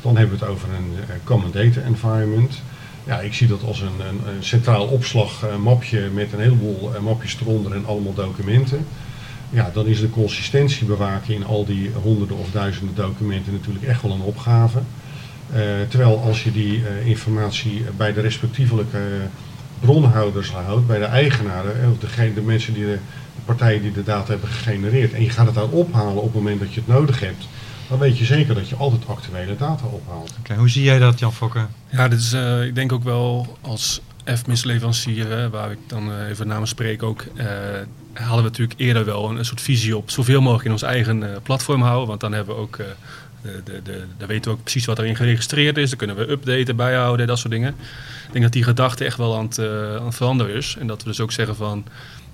dan 0.03 0.17
hebben 0.17 0.39
we 0.39 0.45
het 0.45 0.53
over 0.53 0.69
een 0.69 0.93
eh, 0.99 1.15
Common 1.23 1.51
Data 1.51 1.81
Environment. 1.81 2.61
Ja, 3.05 3.19
ik 3.19 3.33
zie 3.33 3.47
dat 3.47 3.63
als 3.63 3.81
een, 3.81 3.99
een, 4.07 4.35
een 4.35 4.43
centraal 4.43 4.85
opslagmapje 4.85 6.09
met 6.13 6.33
een 6.33 6.39
heleboel 6.39 6.91
eh, 6.93 7.01
mapjes 7.01 7.37
eronder 7.41 7.73
en 7.73 7.85
allemaal 7.85 8.13
documenten. 8.13 8.85
Ja, 9.49 9.69
dan 9.73 9.85
is 9.85 9.99
de 9.99 10.09
consistentie 10.09 10.85
bewaken 10.85 11.33
in 11.33 11.45
al 11.45 11.65
die 11.65 11.91
honderden 12.01 12.37
of 12.37 12.51
duizenden 12.51 12.95
documenten 12.95 13.53
natuurlijk 13.53 13.85
echt 13.85 14.01
wel 14.01 14.11
een 14.11 14.21
opgave. 14.21 14.79
Eh, 15.53 15.61
terwijl 15.87 16.19
als 16.19 16.43
je 16.43 16.51
die 16.51 16.83
informatie 17.03 17.83
bij 17.97 18.13
de 18.13 18.21
respectievelijke 18.21 18.99
bronhouders 19.79 20.51
houdt, 20.51 20.87
bij 20.87 20.99
de 20.99 21.05
eigenaren, 21.05 21.91
of 21.91 22.09
de 22.33 22.41
mensen 22.41 22.73
die 22.73 22.85
de, 22.85 22.97
de 23.35 23.41
partijen 23.45 23.81
die 23.81 23.91
de 23.91 24.03
data 24.03 24.31
hebben 24.31 24.49
gegenereerd, 24.49 25.13
en 25.13 25.23
je 25.23 25.29
gaat 25.29 25.45
het 25.45 25.55
daar 25.55 25.69
ophalen 25.69 26.17
op 26.17 26.23
het 26.23 26.33
moment 26.33 26.59
dat 26.59 26.73
je 26.73 26.79
het 26.79 26.95
nodig 26.95 27.19
hebt, 27.19 27.47
dan 27.93 28.01
weet 28.01 28.17
je 28.17 28.25
zeker 28.25 28.55
dat 28.55 28.69
je 28.69 28.75
altijd 28.75 29.07
actuele 29.07 29.55
data 29.55 29.85
ophaalt. 29.85 30.33
Oké, 30.39 30.55
hoe 30.55 30.69
zie 30.69 30.83
jij 30.83 30.99
dat, 30.99 31.19
Jan 31.19 31.33
Fokke? 31.33 31.65
Ja, 31.89 32.07
dit 32.07 32.19
is, 32.19 32.33
eh, 32.33 32.65
ik 32.65 32.75
denk 32.75 32.91
ook 32.91 33.03
wel 33.03 33.57
als 33.61 34.01
FMIS-leverancier, 34.25 35.49
waar 35.49 35.71
ik 35.71 35.77
dan 35.87 36.11
eh, 36.11 36.29
even 36.29 36.47
namens 36.47 36.69
spreek 36.69 37.03
ook, 37.03 37.25
eh, 37.35 37.45
hadden 38.13 38.37
we 38.37 38.49
natuurlijk 38.49 38.79
eerder 38.79 39.05
wel 39.05 39.29
een, 39.29 39.37
een 39.37 39.45
soort 39.45 39.61
visie 39.61 39.97
op 39.97 40.09
zoveel 40.09 40.41
mogelijk 40.41 40.65
in 40.65 40.71
ons 40.71 40.81
eigen 40.81 41.33
eh, 41.33 41.41
platform 41.43 41.81
houden. 41.81 42.07
Want 42.07 42.19
dan 42.19 42.33
hebben 42.33 42.55
we 42.55 42.61
ook, 42.61 42.77
eh, 42.77 42.85
de, 43.41 43.61
de, 43.63 43.81
de, 43.83 44.03
dan 44.17 44.27
weten 44.27 44.51
we 44.51 44.57
ook 44.57 44.63
precies 44.63 44.85
wat 44.85 44.99
erin 44.99 45.15
geregistreerd 45.15 45.77
is. 45.77 45.89
Dan 45.89 45.97
kunnen 45.97 46.15
we 46.15 46.29
updaten, 46.29 46.75
bijhouden, 46.75 47.27
dat 47.27 47.39
soort 47.39 47.53
dingen. 47.53 47.75
Ik 48.25 48.31
denk 48.31 48.43
dat 48.43 48.53
die 48.53 48.63
gedachte 48.63 49.05
echt 49.05 49.17
wel 49.17 49.37
aan 49.37 49.45
het, 49.45 49.59
aan 49.99 50.05
het 50.05 50.15
veranderen 50.15 50.55
is. 50.55 50.75
En 50.79 50.87
dat 50.87 51.03
we 51.03 51.09
dus 51.09 51.19
ook 51.19 51.31
zeggen 51.31 51.55
van, 51.55 51.85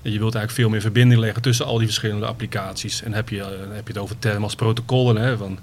je 0.01 0.19
wilt 0.19 0.35
eigenlijk 0.35 0.51
veel 0.51 0.69
meer 0.69 0.81
verbinding 0.81 1.19
leggen 1.19 1.41
tussen 1.41 1.65
al 1.65 1.77
die 1.77 1.87
verschillende 1.87 2.25
applicaties. 2.25 3.03
En 3.03 3.13
heb 3.13 3.29
je, 3.29 3.41
eh, 3.41 3.47
heb 3.49 3.87
je 3.87 3.93
het 3.93 3.97
over 3.97 4.19
termen 4.19 4.43
als 4.43 4.55
protocollen, 4.55 5.15
hè, 5.15 5.37
van 5.37 5.59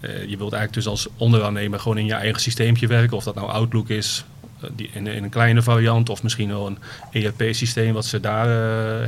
eh, 0.00 0.10
je 0.10 0.36
wilt 0.36 0.52
eigenlijk 0.52 0.72
dus 0.72 0.86
als 0.86 1.08
onderaannemer 1.16 1.80
gewoon 1.80 1.98
in 1.98 2.06
je 2.06 2.14
eigen 2.14 2.40
systeempje 2.40 2.86
werken. 2.86 3.16
Of 3.16 3.24
dat 3.24 3.34
nou 3.34 3.48
Outlook 3.48 3.88
is, 3.88 4.24
eh, 4.60 4.70
die 4.76 4.90
in, 4.92 5.06
een 5.06 5.28
kleine 5.28 5.62
variant. 5.62 6.08
Of 6.08 6.22
misschien 6.22 6.48
wel 6.48 6.66
een 6.66 6.78
ERP-systeem 7.10 7.92
wat 7.92 8.04
ze 8.04 8.20
daar 8.20 8.48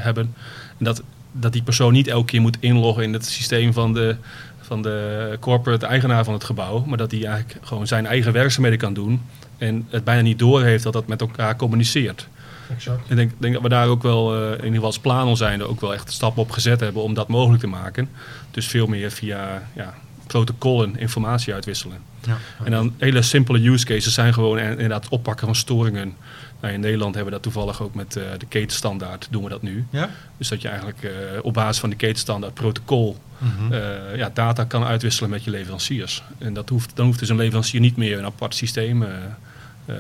hebben. 0.03 0.35
En 0.79 0.85
dat, 0.85 1.03
dat 1.33 1.53
die 1.53 1.63
persoon 1.63 1.93
niet 1.93 2.09
elke 2.09 2.27
keer 2.27 2.41
moet 2.41 2.57
inloggen 2.61 3.05
in 3.05 3.13
het 3.13 3.27
systeem 3.27 3.73
van 3.73 3.93
de, 3.95 4.17
van 4.61 4.83
de 4.83 5.37
corporate 5.41 5.87
eigenaar 5.87 6.25
van 6.25 6.35
het 6.35 6.45
gebouw. 6.45 6.85
Maar 6.87 6.99
dat 6.99 7.11
hij 7.11 7.25
eigenlijk 7.25 7.67
gewoon 7.67 7.87
zijn 7.87 8.07
eigen 8.07 8.33
werkzaamheden 8.33 8.79
kan 8.79 8.95
doen. 8.95 9.23
En 9.59 9.87
het 9.91 10.05
bijna 10.05 10.23
niet 10.23 10.39
doorheeft 10.39 10.83
dat 10.83 10.93
dat 10.93 11.07
met 11.07 11.21
elkaar 11.21 11.57
communiceert. 11.57 12.29
Exact. 12.75 13.11
Ik 13.11 13.17
denk, 13.17 13.33
denk 13.39 13.53
dat 13.55 13.63
we 13.63 13.69
daar 13.69 13.87
ook 13.89 14.03
wel, 14.03 14.35
eh, 14.35 14.43
in 14.49 14.55
ieder 14.55 14.71
geval 14.71 14.85
als 14.87 14.99
Planel 14.99 15.37
zijnde, 15.37 15.69
ook 15.69 15.81
wel 15.81 15.95
echt 15.95 16.13
stappen 16.13 16.43
op 16.43 16.51
gezet 16.51 16.81
hebben 16.81 17.03
om 17.03 17.15
dat 17.15 17.29
mogelijk 17.29 17.61
te 17.61 17.67
maken. 17.67 18.09
Dus 18.51 18.67
veel 18.67 18.87
meer 18.87 19.11
via 19.11 19.63
ja, 19.75 19.95
protocollen 20.27 20.99
informatie 20.99 21.55
uitwisselen. 21.55 21.99
Ja. 22.27 22.37
En 22.65 22.71
dan 22.71 22.95
hele 22.99 23.23
simpele 23.23 23.69
use 23.69 23.85
cases 23.85 24.15
zijn 24.15 24.35
gewoon 24.35 24.59
inderdaad 24.59 25.09
oppakken 25.09 25.47
van 25.47 25.55
storingen. 25.55 26.15
Nou, 26.61 26.75
in 26.75 26.81
Nederland 26.81 27.15
hebben 27.15 27.33
we 27.33 27.41
dat 27.41 27.53
toevallig 27.53 27.83
ook 27.83 27.95
met 27.95 28.17
eh, 28.17 28.25
de 28.39 28.47
ketenstandaard, 28.47 29.29
doen 29.31 29.43
we 29.43 29.49
dat 29.49 29.63
nu. 29.63 29.87
Ja? 29.91 30.11
Dus 30.37 30.49
dat 30.49 30.63
je 30.63 30.69
eigenlijk 30.69 31.03
eh, 31.03 31.11
op 31.43 31.55
basis 31.55 31.79
van 31.79 31.91
de 31.91 31.97
ketenstandaard 31.97 32.55
protocol 32.55 33.17
Mhm. 33.39 33.75
ja, 34.17 34.31
data 34.35 34.65
kan 34.65 34.85
uitwisselen 34.85 35.31
met 35.31 35.45
je 35.45 35.51
leveranciers. 35.51 36.23
En 36.39 36.55
dat 36.55 36.69
hoeft, 36.69 36.91
dan 36.95 37.07
hoeft 37.07 37.19
dus 37.19 37.29
een 37.29 37.37
leverancier 37.37 37.81
niet 37.81 37.97
meer 37.97 38.19
een 38.19 38.25
apart 38.25 38.55
systeem 38.55 39.05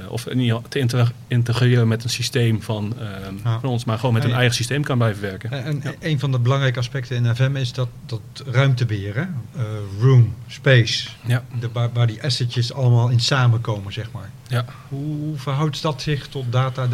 of 0.08 0.26
in 0.26 0.38
ieder 0.40 0.54
geval 0.56 0.70
te 0.70 1.08
integreren 1.28 1.88
met 1.88 2.04
een 2.04 2.10
systeem 2.10 2.62
van, 2.62 2.94
eh, 2.98 3.06
Ja. 3.44 3.60
van 3.60 3.70
ons, 3.70 3.84
maar 3.84 3.98
gewoon 3.98 4.14
met 4.14 4.24
een 4.24 4.30
Ja. 4.30 4.36
eigen 4.36 4.54
systeem 4.54 4.82
kan 4.82 4.98
blijven 4.98 5.22
werken. 5.22 5.50
En 5.52 5.64
en 5.64 5.80
Ja. 5.82 5.94
een 6.00 6.18
van 6.18 6.32
de 6.32 6.38
belangrijke 6.38 6.78
aspecten 6.78 7.16
in 7.16 7.36
FM 7.36 7.56
is 7.56 7.72
dat, 7.72 7.88
dat 8.06 8.20
ruimtebeheer, 8.46 9.14
hè? 9.14 9.20
Eh, 9.20 9.62
room, 10.00 10.34
space, 10.46 11.08
Ja. 11.26 11.44
de, 11.60 11.68
waar, 11.72 11.92
waar 11.92 12.06
die 12.06 12.22
assetjes 12.22 12.72
allemaal 12.72 13.08
in 13.08 13.20
samenkomen, 13.20 13.92
zeg 13.92 14.10
maar. 14.12 14.30
Ja. 14.46 14.64
Hoe, 14.88 15.36
verhoudt 15.38 15.82
dat 15.82 16.02
zich 16.02 16.26
tot? 16.26 16.52
Data? 16.52 16.86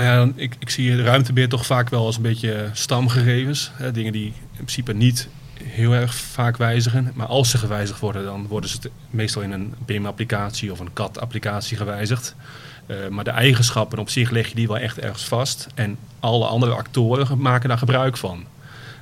Nou 0.00 0.04
ja, 0.04 0.16
dan- 0.16 0.32
ik, 0.36 0.54
ik 0.58 0.70
zie 0.70 1.02
ruimtebeheer 1.02 1.48
toch 1.48 1.66
vaak 1.66 1.88
wel 1.88 2.06
als 2.06 2.16
een 2.16 2.22
beetje 2.22 2.70
stamgegevens. 2.72 3.70
Hè, 3.74 3.92
dingen 3.92 4.12
die 4.12 4.26
in 4.26 4.32
principe 4.54 4.92
niet 4.94 5.28
heel 5.64 5.92
erg 5.92 6.14
vaak 6.14 6.56
wijzigen. 6.56 7.12
Maar 7.14 7.26
als 7.26 7.50
ze 7.50 7.58
gewijzigd 7.58 8.00
worden, 8.00 8.24
dan 8.24 8.46
worden 8.46 8.70
ze 8.70 8.90
meestal 9.10 9.42
in 9.42 9.52
een 9.52 9.74
BIM-applicatie 9.86 10.72
of 10.72 10.80
een 10.80 10.92
CAD-applicatie 10.92 11.76
gewijzigd. 11.76 12.34
Eh, 12.86 13.08
maar 13.08 13.24
de 13.24 13.30
eigenschappen 13.30 13.98
op 13.98 14.10
zich 14.10 14.30
leg 14.30 14.48
je 14.48 14.54
die 14.54 14.66
wel 14.66 14.78
echt 14.78 14.98
ergens 14.98 15.24
vast. 15.24 15.66
En 15.74 15.98
alle 16.20 16.46
andere 16.46 16.72
actoren 16.72 17.38
maken 17.38 17.68
daar 17.68 17.78
gebruik 17.78 18.16
van. 18.16 18.44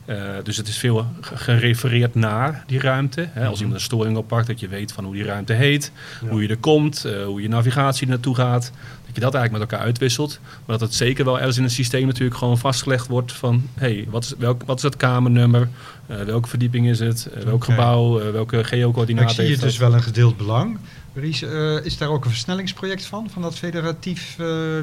Eh, 0.05 0.17
dus 0.43 0.57
het 0.57 0.69
is 0.69 0.79
veel 0.79 1.07
ge- 1.21 1.37
gerefereerd 1.37 2.15
naar 2.15 2.65
die 2.67 2.81
ruimte. 2.81 3.29
Hè. 3.31 3.47
Als 3.47 3.59
iemand 3.59 3.77
een 3.77 3.83
storing 3.85 4.17
oppakt, 4.17 4.47
dat 4.47 4.61
je 4.61 4.69
weet 4.69 4.93
van 4.93 5.05
hoe 5.05 5.15
die 5.15 5.25
ruimte 5.25 5.53
heet, 5.53 5.93
Ja. 6.23 6.29
hoe 6.29 6.43
je 6.43 6.49
er 6.49 6.57
komt, 6.57 7.05
eh, 7.05 7.25
hoe 7.25 7.43
je 7.43 7.49
navigatie 7.49 8.07
naartoe 8.09 8.35
gaat. 8.35 8.63
Dat 9.07 9.15
je 9.15 9.21
dat 9.21 9.35
eigenlijk 9.35 9.53
met 9.53 9.61
elkaar 9.73 9.87
uitwisselt. 9.87 10.39
Maar 10.43 10.79
dat 10.79 10.81
het 10.81 10.95
zeker 10.95 11.25
wel 11.25 11.39
ergens 11.39 11.57
in 11.57 11.63
een 11.63 11.71
systeem 11.71 12.07
natuurlijk 12.07 12.37
gewoon 12.39 12.59
vastgelegd 12.59 13.07
wordt 13.07 13.33
van... 13.33 13.69
hé, 13.75 13.87
hey, 13.95 14.07
wat, 14.11 14.25
is, 14.25 14.35
welk, 14.39 14.63
wat 14.67 14.77
is 14.77 14.83
het 14.83 14.97
kamernummer? 14.97 15.69
Eh, 16.07 16.17
welke 16.23 16.49
verdieping 16.49 16.89
is 16.89 16.99
het? 16.99 17.29
Welk 17.45 17.65
gebouw? 17.65 18.33
Welke 18.33 18.65
geocoördinaten 18.65 19.29
ik 19.31 19.35
zie 19.45 19.51
het 19.51 19.61
dus 19.61 19.77
wel 19.79 19.95
een 19.95 20.03
gedeeld 20.03 20.37
belang. 20.37 20.79
Ries, 21.15 21.43
is 21.83 21.99
daar 21.99 22.09
ook 22.09 22.25
een 22.25 22.31
versnellingsproject 22.31 23.05
van, 23.07 23.31
van 23.31 23.43
dat 23.43 23.55
federatief 23.59 24.37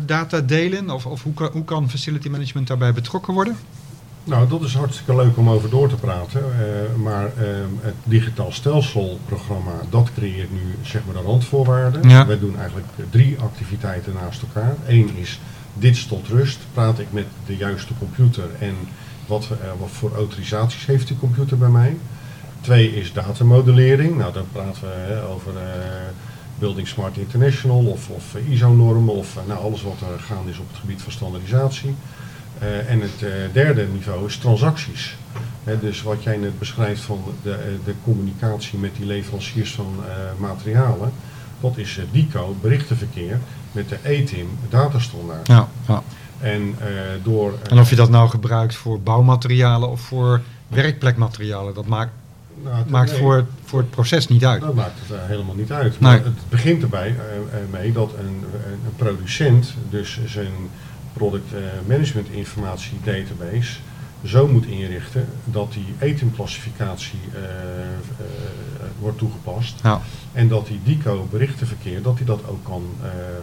data 0.05 0.41
delen? 0.41 0.89
Of, 0.89 1.05
of 1.05 1.23
hoe, 1.23 1.33
kan, 1.33 1.49
hoe 1.51 1.63
kan 1.65 1.89
facility 1.89 2.29
management 2.29 2.67
daarbij 2.67 2.93
betrokken 2.93 3.33
worden? 3.33 3.55
Nou, 4.23 4.47
dat 4.47 4.61
is 4.61 4.73
hartstikke 4.73 5.15
leuk 5.15 5.37
om 5.37 5.49
over 5.49 5.69
door 5.69 5.89
te 5.89 5.95
praten. 5.95 6.41
eh, 6.41 6.95
maar 7.01 7.25
ehm, 7.25 7.69
het 7.81 7.95
digitaal 8.03 8.51
stelselprogramma, 8.51 9.81
dat 9.89 10.09
creëert 10.13 10.51
nu 10.51 10.75
zeg 10.81 11.01
maar 11.05 11.15
de 11.15 11.21
randvoorwaarden. 11.21 12.09
Ja. 12.09 12.25
We 12.25 12.39
doen 12.39 12.57
eigenlijk 12.57 12.87
drie 13.09 13.37
activiteiten 13.39 14.13
naast 14.13 14.41
elkaar. 14.41 14.75
Eén 14.87 15.09
is 15.15 15.39
dit 15.73 16.07
tot 16.07 16.27
rust. 16.27 16.59
Praat 16.73 16.99
ik 16.99 17.07
met 17.11 17.25
de 17.45 17.55
juiste 17.57 17.93
computer 17.99 18.45
en 18.59 18.75
wat, 19.25 19.47
eh, 19.51 19.67
wat 19.79 19.89
voor 19.91 20.11
autorisaties 20.15 20.85
heeft 20.85 21.07
die 21.07 21.17
computer 21.19 21.57
bij 21.57 21.69
mij. 21.69 21.97
Twee 22.61 22.95
is 22.95 23.13
datamodellering. 23.13 24.17
Nou, 24.17 24.33
dan 24.33 24.45
praten 24.51 24.81
we 24.81 25.21
over 25.33 25.51
eh, 25.57 25.63
Building 26.59 26.87
Smart 26.87 27.17
International 27.17 27.85
of, 27.85 28.09
of 28.09 28.35
ISO-normen 28.49 29.15
of 29.15 29.37
eh, 29.37 29.41
nou, 29.47 29.59
alles 29.59 29.81
wat 29.83 30.01
er 30.01 30.19
gaande 30.19 30.51
is 30.51 30.57
op 30.57 30.67
het 30.67 30.79
gebied 30.79 31.01
van 31.01 31.11
standaardisatie. 31.11 31.95
Eh, 32.61 32.89
en 32.91 33.01
het 33.01 33.23
eh, 33.23 33.29
derde 33.53 33.87
niveau 33.93 34.25
is 34.25 34.37
transacties. 34.37 35.15
Dus 35.81 36.01
wat 36.01 36.23
jij 36.23 36.37
net 36.37 36.59
beschrijft 36.59 37.01
van 37.01 37.23
de, 37.43 37.51
eh, 37.51 37.57
de 37.85 37.93
communicatie 38.03 38.79
met 38.79 38.95
die 38.97 39.05
leveranciers 39.05 39.71
van 39.73 39.95
materialen, 40.37 41.11
dat 41.59 41.77
is 41.77 41.97
eh, 41.97 42.03
DICO, 42.11 42.55
berichtenverkeer, 42.61 43.39
met 43.71 43.89
de 43.89 43.97
ETIM, 44.01 44.49
datastandaard. 44.69 45.47
Ja, 45.47 45.67
ja. 45.87 46.03
En 46.39 46.75
door... 47.23 47.53
En 47.69 47.79
of 47.79 47.89
je 47.89 47.95
dat 47.95 48.09
nou 48.09 48.29
gebruikt 48.29 48.75
voor 48.75 49.01
bouwmaterialen 49.01 49.89
of 49.89 50.01
voor 50.01 50.41
werkplekmaterialen, 50.67 51.73
dat 51.73 51.85
maakt, 51.85 52.11
nou, 52.63 52.75
het- 52.75 52.89
maakt 52.89 53.11
nee, 53.11 53.19
voor, 53.19 53.45
voor 53.65 53.79
het 53.79 53.89
proces 53.89 54.27
niet 54.27 54.45
uit. 54.45 54.61
Dat 54.61 54.75
maakt 54.75 54.99
het 55.07 55.19
helemaal 55.27 55.55
niet 55.55 55.71
uit. 55.71 55.99
Nee. 55.99 55.99
Maar 55.99 56.23
het 56.25 56.49
begint 56.49 56.81
erbij 56.81 57.15
mee 57.69 57.91
dat 57.91 58.11
een, 58.19 58.43
een 58.65 58.95
producent 58.95 59.73
dus 59.89 60.19
zijn 60.25 60.51
product 61.13 61.53
eh, 61.53 61.59
management 61.87 62.27
informatie 62.29 62.97
database 63.03 63.71
zo 64.25 64.47
moet 64.47 64.65
inrichten 64.65 65.25
dat 65.45 65.73
die 65.73 65.85
etenklassificatie 65.99 67.19
eh, 67.33 67.39
eh, 67.41 68.25
wordt 68.99 69.17
toegepast. 69.17 69.79
Ja. 69.83 70.01
En 70.33 70.47
dat 70.47 70.67
die 70.67 70.79
DICO 70.83 71.27
berichtenverkeer, 71.31 72.01
dat 72.01 72.17
hij 72.17 72.25
dat 72.25 72.41
ook 72.47 72.63
kan 72.63 72.83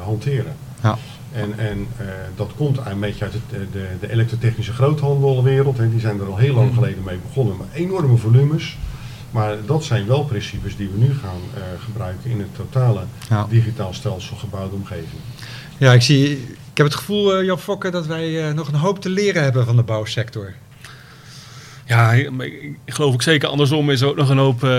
hanteren. 0.04 0.54
Ja. 0.82 0.98
En, 1.32 1.58
en 1.58 1.86
dat 2.36 2.50
komt 2.56 2.78
een 2.86 3.00
beetje 3.00 3.24
uit 3.24 3.32
het, 3.32 3.72
de, 3.72 3.86
de 4.00 4.10
elektrotechnische 4.10 4.72
groothandelwereld. 4.72 5.78
Hè. 5.78 5.90
Die 5.90 6.00
zijn 6.00 6.20
er 6.20 6.26
al 6.26 6.36
heel 6.36 6.54
lang 6.54 6.66
Mhm. 6.66 6.74
geleden 6.78 7.02
mee 7.04 7.18
begonnen, 7.26 7.56
met 7.56 7.66
enorme 7.72 8.16
volumes. 8.16 8.76
Maar 9.30 9.56
dat 9.66 9.84
zijn 9.84 10.06
wel 10.06 10.24
principes 10.24 10.76
die 10.76 10.88
we 10.88 10.98
nu 10.98 11.14
gaan 11.22 11.40
gebruiken 11.84 12.30
in 12.30 12.38
het 12.38 12.54
totale 12.54 13.00
Ja. 13.28 13.46
digitaal 13.48 13.94
stelsel 13.94 14.36
gebouwde 14.36 14.74
omgeving. 14.74 15.20
ja, 15.78 15.92
ik, 15.92 16.02
zie, 16.02 16.46
heb 16.78 16.86
het 16.86 16.94
gevoel, 16.96 17.34
eh, 17.36 17.44
Jan 17.44 17.58
Fokke, 17.58 17.90
dat 17.90 18.06
wij 18.06 18.48
eh, 18.48 18.54
nog 18.54 18.68
een 18.68 18.74
hoop 18.78 19.00
te 19.00 19.08
leren 19.10 19.42
hebben 19.42 19.64
van 19.64 19.76
de 19.76 19.82
bouwsector. 19.82 20.52
Ja, 21.86 22.12
ik 22.12 22.30
ik 22.84 22.94
geloof 22.94 23.12
ook 23.14 23.22
zeker 23.22 23.48
andersom 23.48 23.90
is 23.90 24.00
er 24.00 24.08
ook 24.08 24.16
nog 24.16 24.28
een 24.28 24.38
hoop 24.38 24.64
eh, 24.64 24.70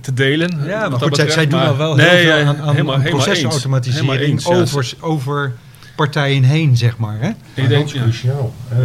te 0.00 0.12
delen. 0.14 0.60
Ja, 0.66 0.78
maar 0.88 0.90
goed, 0.90 0.98
zij, 1.00 1.08
betreft. 1.08 1.32
zij 1.32 1.46
doen 1.46 1.60
al 1.60 1.76
wel 1.76 1.94
Nee, 1.94 2.06
heel 2.08 2.20
veel 2.22 2.32
aan, 2.46 2.56
aan, 2.60 2.70
helemaal- 2.70 3.00
procesautomatisering 3.00 4.10
Helemaal 4.10 4.30
eens, 4.30 4.44
ja. 4.44 4.54
over, 4.54 4.92
over 5.00 5.52
partijen 5.96 6.42
heen, 6.42 6.76
zeg 6.76 6.96
maar. 6.98 7.16
Hè? 7.20 7.28
Ik 7.28 7.34
Maar 7.56 7.68
denk, 7.68 7.86
dat 7.86 7.94
is 7.94 8.00
cruciaal. 8.02 8.52
Eh, 8.68 8.76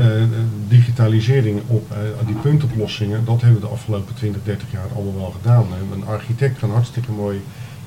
digitalisering 0.68 1.62
op 1.68 1.94
die 2.26 2.36
puntoplossingen, 2.36 3.26
dat 3.26 3.42
hebben 3.42 3.62
we 3.62 3.68
de 3.68 3.74
afgelopen 3.74 4.16
20, 4.16 4.42
30 4.44 4.68
jaar 4.72 4.86
allemaal 4.96 5.16
wel 5.16 5.34
gedaan. 5.42 5.66
Een 5.94 6.06
architect 6.06 6.60
kan 6.60 6.72
hartstikke 6.72 7.12
mooi 7.12 7.42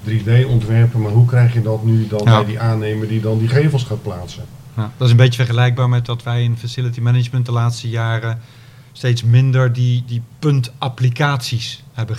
3D 0.05 0.47
ontwerpen, 0.49 1.01
maar 1.03 1.13
hoe 1.13 1.27
krijg 1.27 1.53
je 1.53 1.63
dat 1.63 1.85
nu 1.85 2.07
dan 2.09 2.21
Ja. 2.25 2.37
bij 2.37 2.47
die 2.47 2.61
aannemer 2.61 3.09
die 3.09 3.21
dan 3.21 3.39
die 3.39 3.49
gevels 3.49 3.85
gaat 3.85 4.03
plaatsen? 4.03 4.45
Ja, 4.77 4.93
dat 4.97 5.07
is 5.07 5.11
een 5.11 5.17
beetje 5.17 5.45
vergelijkbaar 5.45 5.89
met 5.89 6.07
dat 6.07 6.23
wij 6.23 6.43
in 6.43 6.57
facility 6.57 7.01
management 7.01 7.47
de 7.47 7.53
laatste 7.53 7.89
jaren 7.89 8.41
steeds 8.93 9.23
minder 9.23 9.73
die, 9.73 10.05
die 10.07 10.23
puntapplicaties 10.39 11.83
hebben 11.93 12.17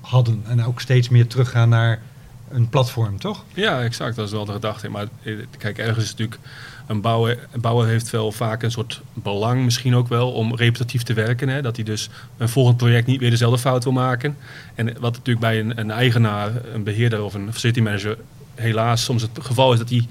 hadden. 0.00 0.42
En 0.46 0.64
ook 0.64 0.80
steeds 0.80 1.08
meer 1.08 1.26
teruggaan 1.26 1.68
naar 1.68 2.00
een 2.50 2.68
platform, 2.68 3.18
toch? 3.18 3.44
Ja, 3.54 3.82
exact. 3.82 4.16
Dat 4.16 4.26
is 4.26 4.32
wel 4.32 4.44
de 4.44 4.52
gedachte. 4.52 4.88
Maar 4.88 5.06
eh, 5.22 5.34
kijk, 5.58 5.78
ergens 5.78 6.04
is 6.04 6.10
natuurlijk... 6.10 6.40
Een 6.86 7.00
bouwer, 7.00 7.48
bouwer 7.60 7.86
heeft 7.86 8.10
wel 8.10 8.32
vaak 8.32 8.62
een 8.62 8.70
soort 8.70 9.00
belang 9.12 9.64
misschien 9.64 9.94
ook 9.94 10.08
wel 10.08 10.32
om 10.32 10.56
repetitief 10.56 11.02
te 11.02 11.12
werken. 11.12 11.48
Hè? 11.48 11.62
Dat 11.62 11.76
hij 11.76 11.84
dus 11.84 12.10
een 12.36 12.48
volgend 12.48 12.76
project 12.76 13.06
niet 13.06 13.20
weer 13.20 13.30
dezelfde 13.30 13.58
fout 13.58 13.84
wil 13.84 13.92
maken. 13.92 14.36
En 14.74 14.86
wat 15.00 15.12
natuurlijk 15.12 15.40
bij 15.40 15.60
een, 15.60 15.78
een 15.78 15.90
eigenaar, 15.90 16.50
een 16.72 16.82
beheerder 16.82 17.22
of 17.22 17.34
een 17.34 17.52
facility 17.52 17.80
manager 17.80 18.18
helaas 18.54 19.04
soms 19.04 19.22
het 19.22 19.30
geval 19.40 19.72
is 19.72 19.78
dat 19.78 19.90
hij... 19.90 20.06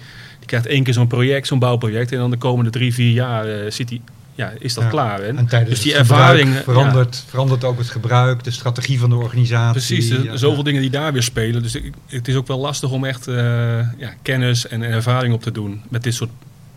krijgt 0.48 0.66
één 0.66 0.84
keer 0.84 0.94
zo'n 0.94 1.08
project, 1.08 1.48
zo'n 1.48 1.60
bouwproject. 1.60 2.12
En 2.12 2.18
dan 2.18 2.32
de 2.32 2.38
komende 2.38 2.70
drie, 2.72 2.94
vier 2.94 3.12
jaar 3.12 3.48
eh, 3.48 3.72
zit 3.72 3.90
hij, 3.90 4.02
ja, 4.36 4.54
is 4.60 4.74
dat 4.74 4.84
Ja. 4.84 4.90
klaar. 4.90 5.20
Hè? 5.20 5.26
En 5.28 5.48
tijdens 5.48 5.70
dus 5.76 5.82
die 5.84 5.96
ervaring 5.96 6.54
ja, 6.54 6.62
verandert, 6.62 7.24
verandert 7.28 7.64
ook 7.64 7.78
het 7.78 7.90
gebruik, 7.90 8.44
de 8.44 8.52
strategie 8.52 9.00
van 9.00 9.10
de 9.10 9.16
organisatie. 9.16 9.96
Precies, 9.98 10.24
Ja, 10.24 10.36
zoveel 10.38 10.64
dingen 10.64 10.82
die 10.82 10.90
daar 10.90 11.14
weer 11.14 11.24
spelen. 11.24 11.62
Dus 11.62 11.76
ik- 11.76 11.94
het 12.08 12.28
is 12.28 12.36
ook 12.36 12.48
wel 12.48 12.60
lastig 12.60 12.92
om 12.92 13.06
echt 13.06 13.28
eh, 13.28 13.36
ja, 13.98 14.14
kennis 14.22 14.68
en 14.68 14.82
ervaring 14.82 15.34
op 15.34 15.42
te 15.42 15.52
doen 15.52 15.82
met 15.90 16.04
dit 16.04 16.14
soort 16.14 16.30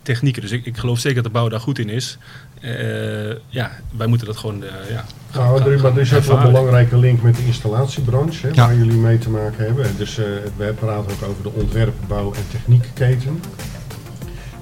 technieken. 0.02 0.42
Dus 0.42 0.50
ik, 0.50 0.66
ik 0.66 0.76
geloof 0.76 0.98
zeker 0.98 1.22
dat 1.22 1.32
de 1.32 1.38
bouw 1.38 1.48
daar 1.48 1.60
goed 1.60 1.78
in 1.78 1.88
is. 1.88 2.18
Eh, 2.60 3.34
ja, 3.48 3.70
wij 3.96 4.06
moeten 4.06 4.26
dat 4.26 4.36
gewoon 4.36 4.62
eh, 4.64 4.70
ja, 4.90 5.04
gaan- 5.30 5.44
Nou, 5.44 5.72
er, 5.72 5.80
maar 5.80 5.92
er 5.92 6.00
is 6.00 6.14
ook 6.14 6.22
wel 6.22 6.36
een 6.36 6.42
belangrijke 6.42 6.96
link 6.98 7.22
met 7.22 7.36
de 7.36 7.44
installatiebranche, 7.46 8.46
hè, 8.46 8.52
Ja. 8.54 8.66
waar 8.66 8.76
jullie 8.76 8.96
mee 8.98 9.18
te 9.18 9.30
maken 9.30 9.64
hebben. 9.64 9.86
Dus 9.96 10.18
eh, 10.18 10.24
we 10.56 10.72
praten 10.78 11.10
ook 11.12 11.28
over 11.30 11.42
de 11.42 11.50
ontwerp, 11.52 11.94
bouw 12.08 12.32
en 12.32 12.42
techniekketen. 12.50 13.40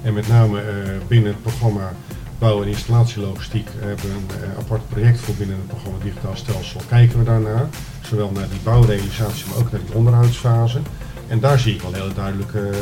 En 0.01 0.13
met 0.13 0.27
name 0.27 0.59
eh, 0.61 0.65
binnen 1.07 1.31
het 1.31 1.41
programma 1.41 1.93
Bouw- 2.39 2.61
en 2.61 2.67
installatielogistiek 2.67 3.67
hebben 3.79 4.05
we 4.05 4.11
een 4.45 4.57
apart 4.59 4.89
project 4.89 5.19
voor 5.19 5.35
binnen 5.35 5.55
het 5.55 5.67
programma 5.67 5.97
Digitaal 6.03 6.35
Stelsel. 6.35 6.81
Kijken 6.89 7.19
we 7.19 7.25
daarnaar, 7.25 7.65
zowel 8.01 8.31
naar 8.33 8.49
die 8.49 8.59
bouwrealisatie, 8.63 9.45
maar 9.49 9.57
ook 9.57 9.71
naar 9.71 9.81
die 9.85 9.95
onderhoudsfase. 9.95 10.79
En 11.27 11.39
daar 11.39 11.59
zie 11.59 11.73
ik 11.75 11.81
wel 11.81 11.93
hele 11.93 12.13
duidelijke 12.13 12.59
eh, 12.59 12.77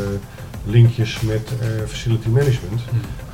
linkjes 0.69 1.19
met 1.21 1.49
eh, 1.59 1.67
facility 1.87 2.27
management. 2.27 2.81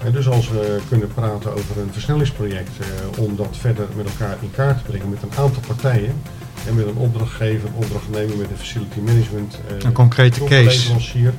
En 0.03 0.11
dus 0.11 0.27
als 0.27 0.49
we 0.49 0.79
kunnen 0.89 1.07
praten 1.13 1.51
over 1.53 1.77
een 1.81 1.89
versnellingsproject 1.91 2.71
eh, 2.79 3.19
om 3.23 3.35
dat 3.35 3.57
verder 3.59 3.87
met 3.95 4.05
elkaar 4.05 4.37
in 4.41 4.51
kaart 4.51 4.77
te 4.77 4.91
brengen 4.91 5.09
met 5.09 5.21
een 5.23 5.37
aantal 5.37 5.61
partijen 5.67 6.13
en 6.67 6.75
met 6.75 6.85
een 6.87 6.95
opdrachtgever, 6.95 7.69
opdrachtnemer 7.75 8.37
met 8.37 8.49
een 8.49 8.57
facility 8.57 8.99
management, 8.99 9.59
eh, 9.67 9.75
Een 9.85 9.91
concrete 9.93 10.43
case. 10.43 10.91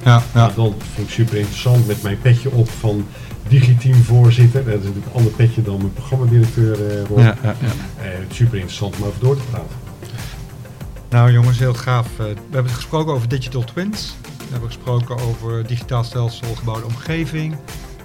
Ja, 0.05 0.23
ja. 0.35 0.51
Dan 0.55 0.75
vind 0.95 1.07
ik 1.07 1.13
super 1.15 1.37
interessant 1.37 1.87
met 1.87 2.03
mijn 2.03 2.19
petje 2.21 2.51
op 2.51 2.71
van 2.71 3.07
digiteam 3.49 4.03
voorzitter. 4.03 4.65
Dat 4.65 4.75
is 4.75 4.79
natuurlijk 4.81 5.07
een 5.07 5.13
ander 5.13 5.33
petje 5.33 5.63
dan 5.63 5.77
mijn 5.77 5.93
programmadirecteur 5.93 6.87
eh 6.91 7.05
Rob. 7.09 7.19
Ja, 7.19 7.37
ja, 7.43 7.55
ja. 7.61 8.03
Eh, 8.03 8.09
super 8.33 8.55
interessant 8.55 8.97
om 8.97 9.05
over 9.05 9.21
door 9.21 9.37
te 9.37 9.43
praten. 9.51 9.77
Nou 11.11 11.33
jongens, 11.33 11.59
heel 11.59 11.75
gaaf. 11.75 12.07
Eh, 12.19 12.25
We 12.25 12.35
hebben 12.51 12.73
gesproken 12.73 13.13
over 13.13 13.29
digital 13.29 13.65
twins. 13.65 14.17
We 14.55 14.61
hebben 14.61 14.79
gesproken 14.79 15.27
over 15.29 15.67
digitaal 15.67 16.05
stelsel 16.05 16.55
gebouwde 16.55 16.85
omgeving. 16.87 17.57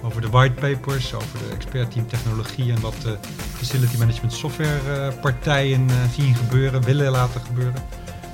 Over 0.02 0.20
de 0.20 0.30
whitepapers, 0.30 1.14
over 1.14 1.38
de 1.38 1.54
expertteam 1.54 2.06
technologie 2.06 2.72
en 2.72 2.80
wat 2.80 2.94
de 3.02 3.16
facility 3.56 3.98
management 3.98 4.32
software 4.32 4.78
eh, 4.94 5.20
partijen 5.20 5.88
eh, 5.90 5.96
zien 6.14 6.34
gebeuren, 6.34 6.82
willen 6.82 7.10
laten 7.10 7.40
gebeuren. 7.40 7.82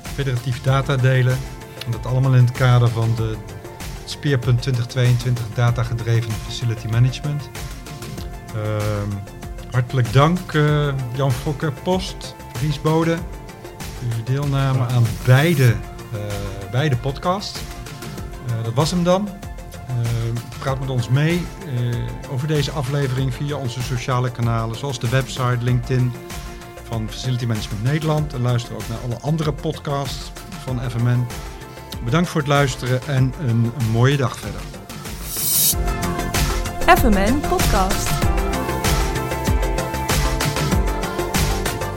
Federatief 0.03 0.63
data 0.63 0.97
delen. 0.97 1.39
En 1.85 1.91
dat 1.91 2.07
allemaal 2.07 2.35
in 2.35 2.45
het 2.45 2.53
kader 2.53 2.89
van 2.89 3.15
de 3.17 3.37
Speerpunt 4.05 4.63
2022 4.63 5.45
data 5.55 5.83
gedreven 5.83 6.33
facility 6.33 6.87
management. 6.87 7.51
Ehm, 8.55 9.11
hartelijk 9.71 10.13
dank 10.13 10.53
eh, 10.53 10.89
Jan 11.15 11.33
Fokker 11.33 11.73
Post, 11.73 12.35
Ries 12.61 12.81
Bode 12.81 13.17
voor 13.79 14.17
uw 14.17 14.23
deelname 14.25 14.87
aan 14.87 15.05
beide, 15.25 15.75
beide 16.71 16.97
podcasts. 16.97 17.61
Eh, 18.57 18.65
dat 18.65 18.75
was 18.75 18.91
hem 18.91 19.05
dan. 19.05 19.29
Eh, 19.87 19.95
praat 20.59 20.81
met 20.81 20.91
ons 20.91 21.09
mee 21.09 21.47
eh, 21.67 22.33
over 22.33 22.49
deze 22.49 22.71
aflevering 22.71 23.35
via 23.35 23.57
onze 23.57 23.83
sociale 23.83 24.31
kanalen, 24.31 24.77
zoals 24.77 24.99
de 24.99 25.09
website, 25.09 25.59
LinkedIn 25.61 26.13
van 26.83 27.09
Facility 27.11 27.47
Management 27.47 27.83
Nederland. 27.83 28.33
En 28.33 28.41
luister 28.41 28.75
ook 28.75 28.89
naar 28.89 28.99
alle 29.05 29.19
andere 29.21 29.53
podcasts 29.53 30.31
van 30.63 30.81
FMN. 30.91 31.27
Bedankt 32.05 32.29
voor 32.29 32.41
het 32.41 32.51
luisteren 32.51 33.01
en 33.07 33.33
een, 33.47 33.73
mooie 33.93 34.17
dag 34.17 34.39
verder. 34.39 34.61
FMN 36.99 37.41
Podcast. 37.49 38.11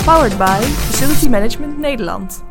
Powered 0.05 0.37
by 0.37 0.59
Facility 0.61 1.27
Management 1.27 1.77
Nederland. 1.77 2.48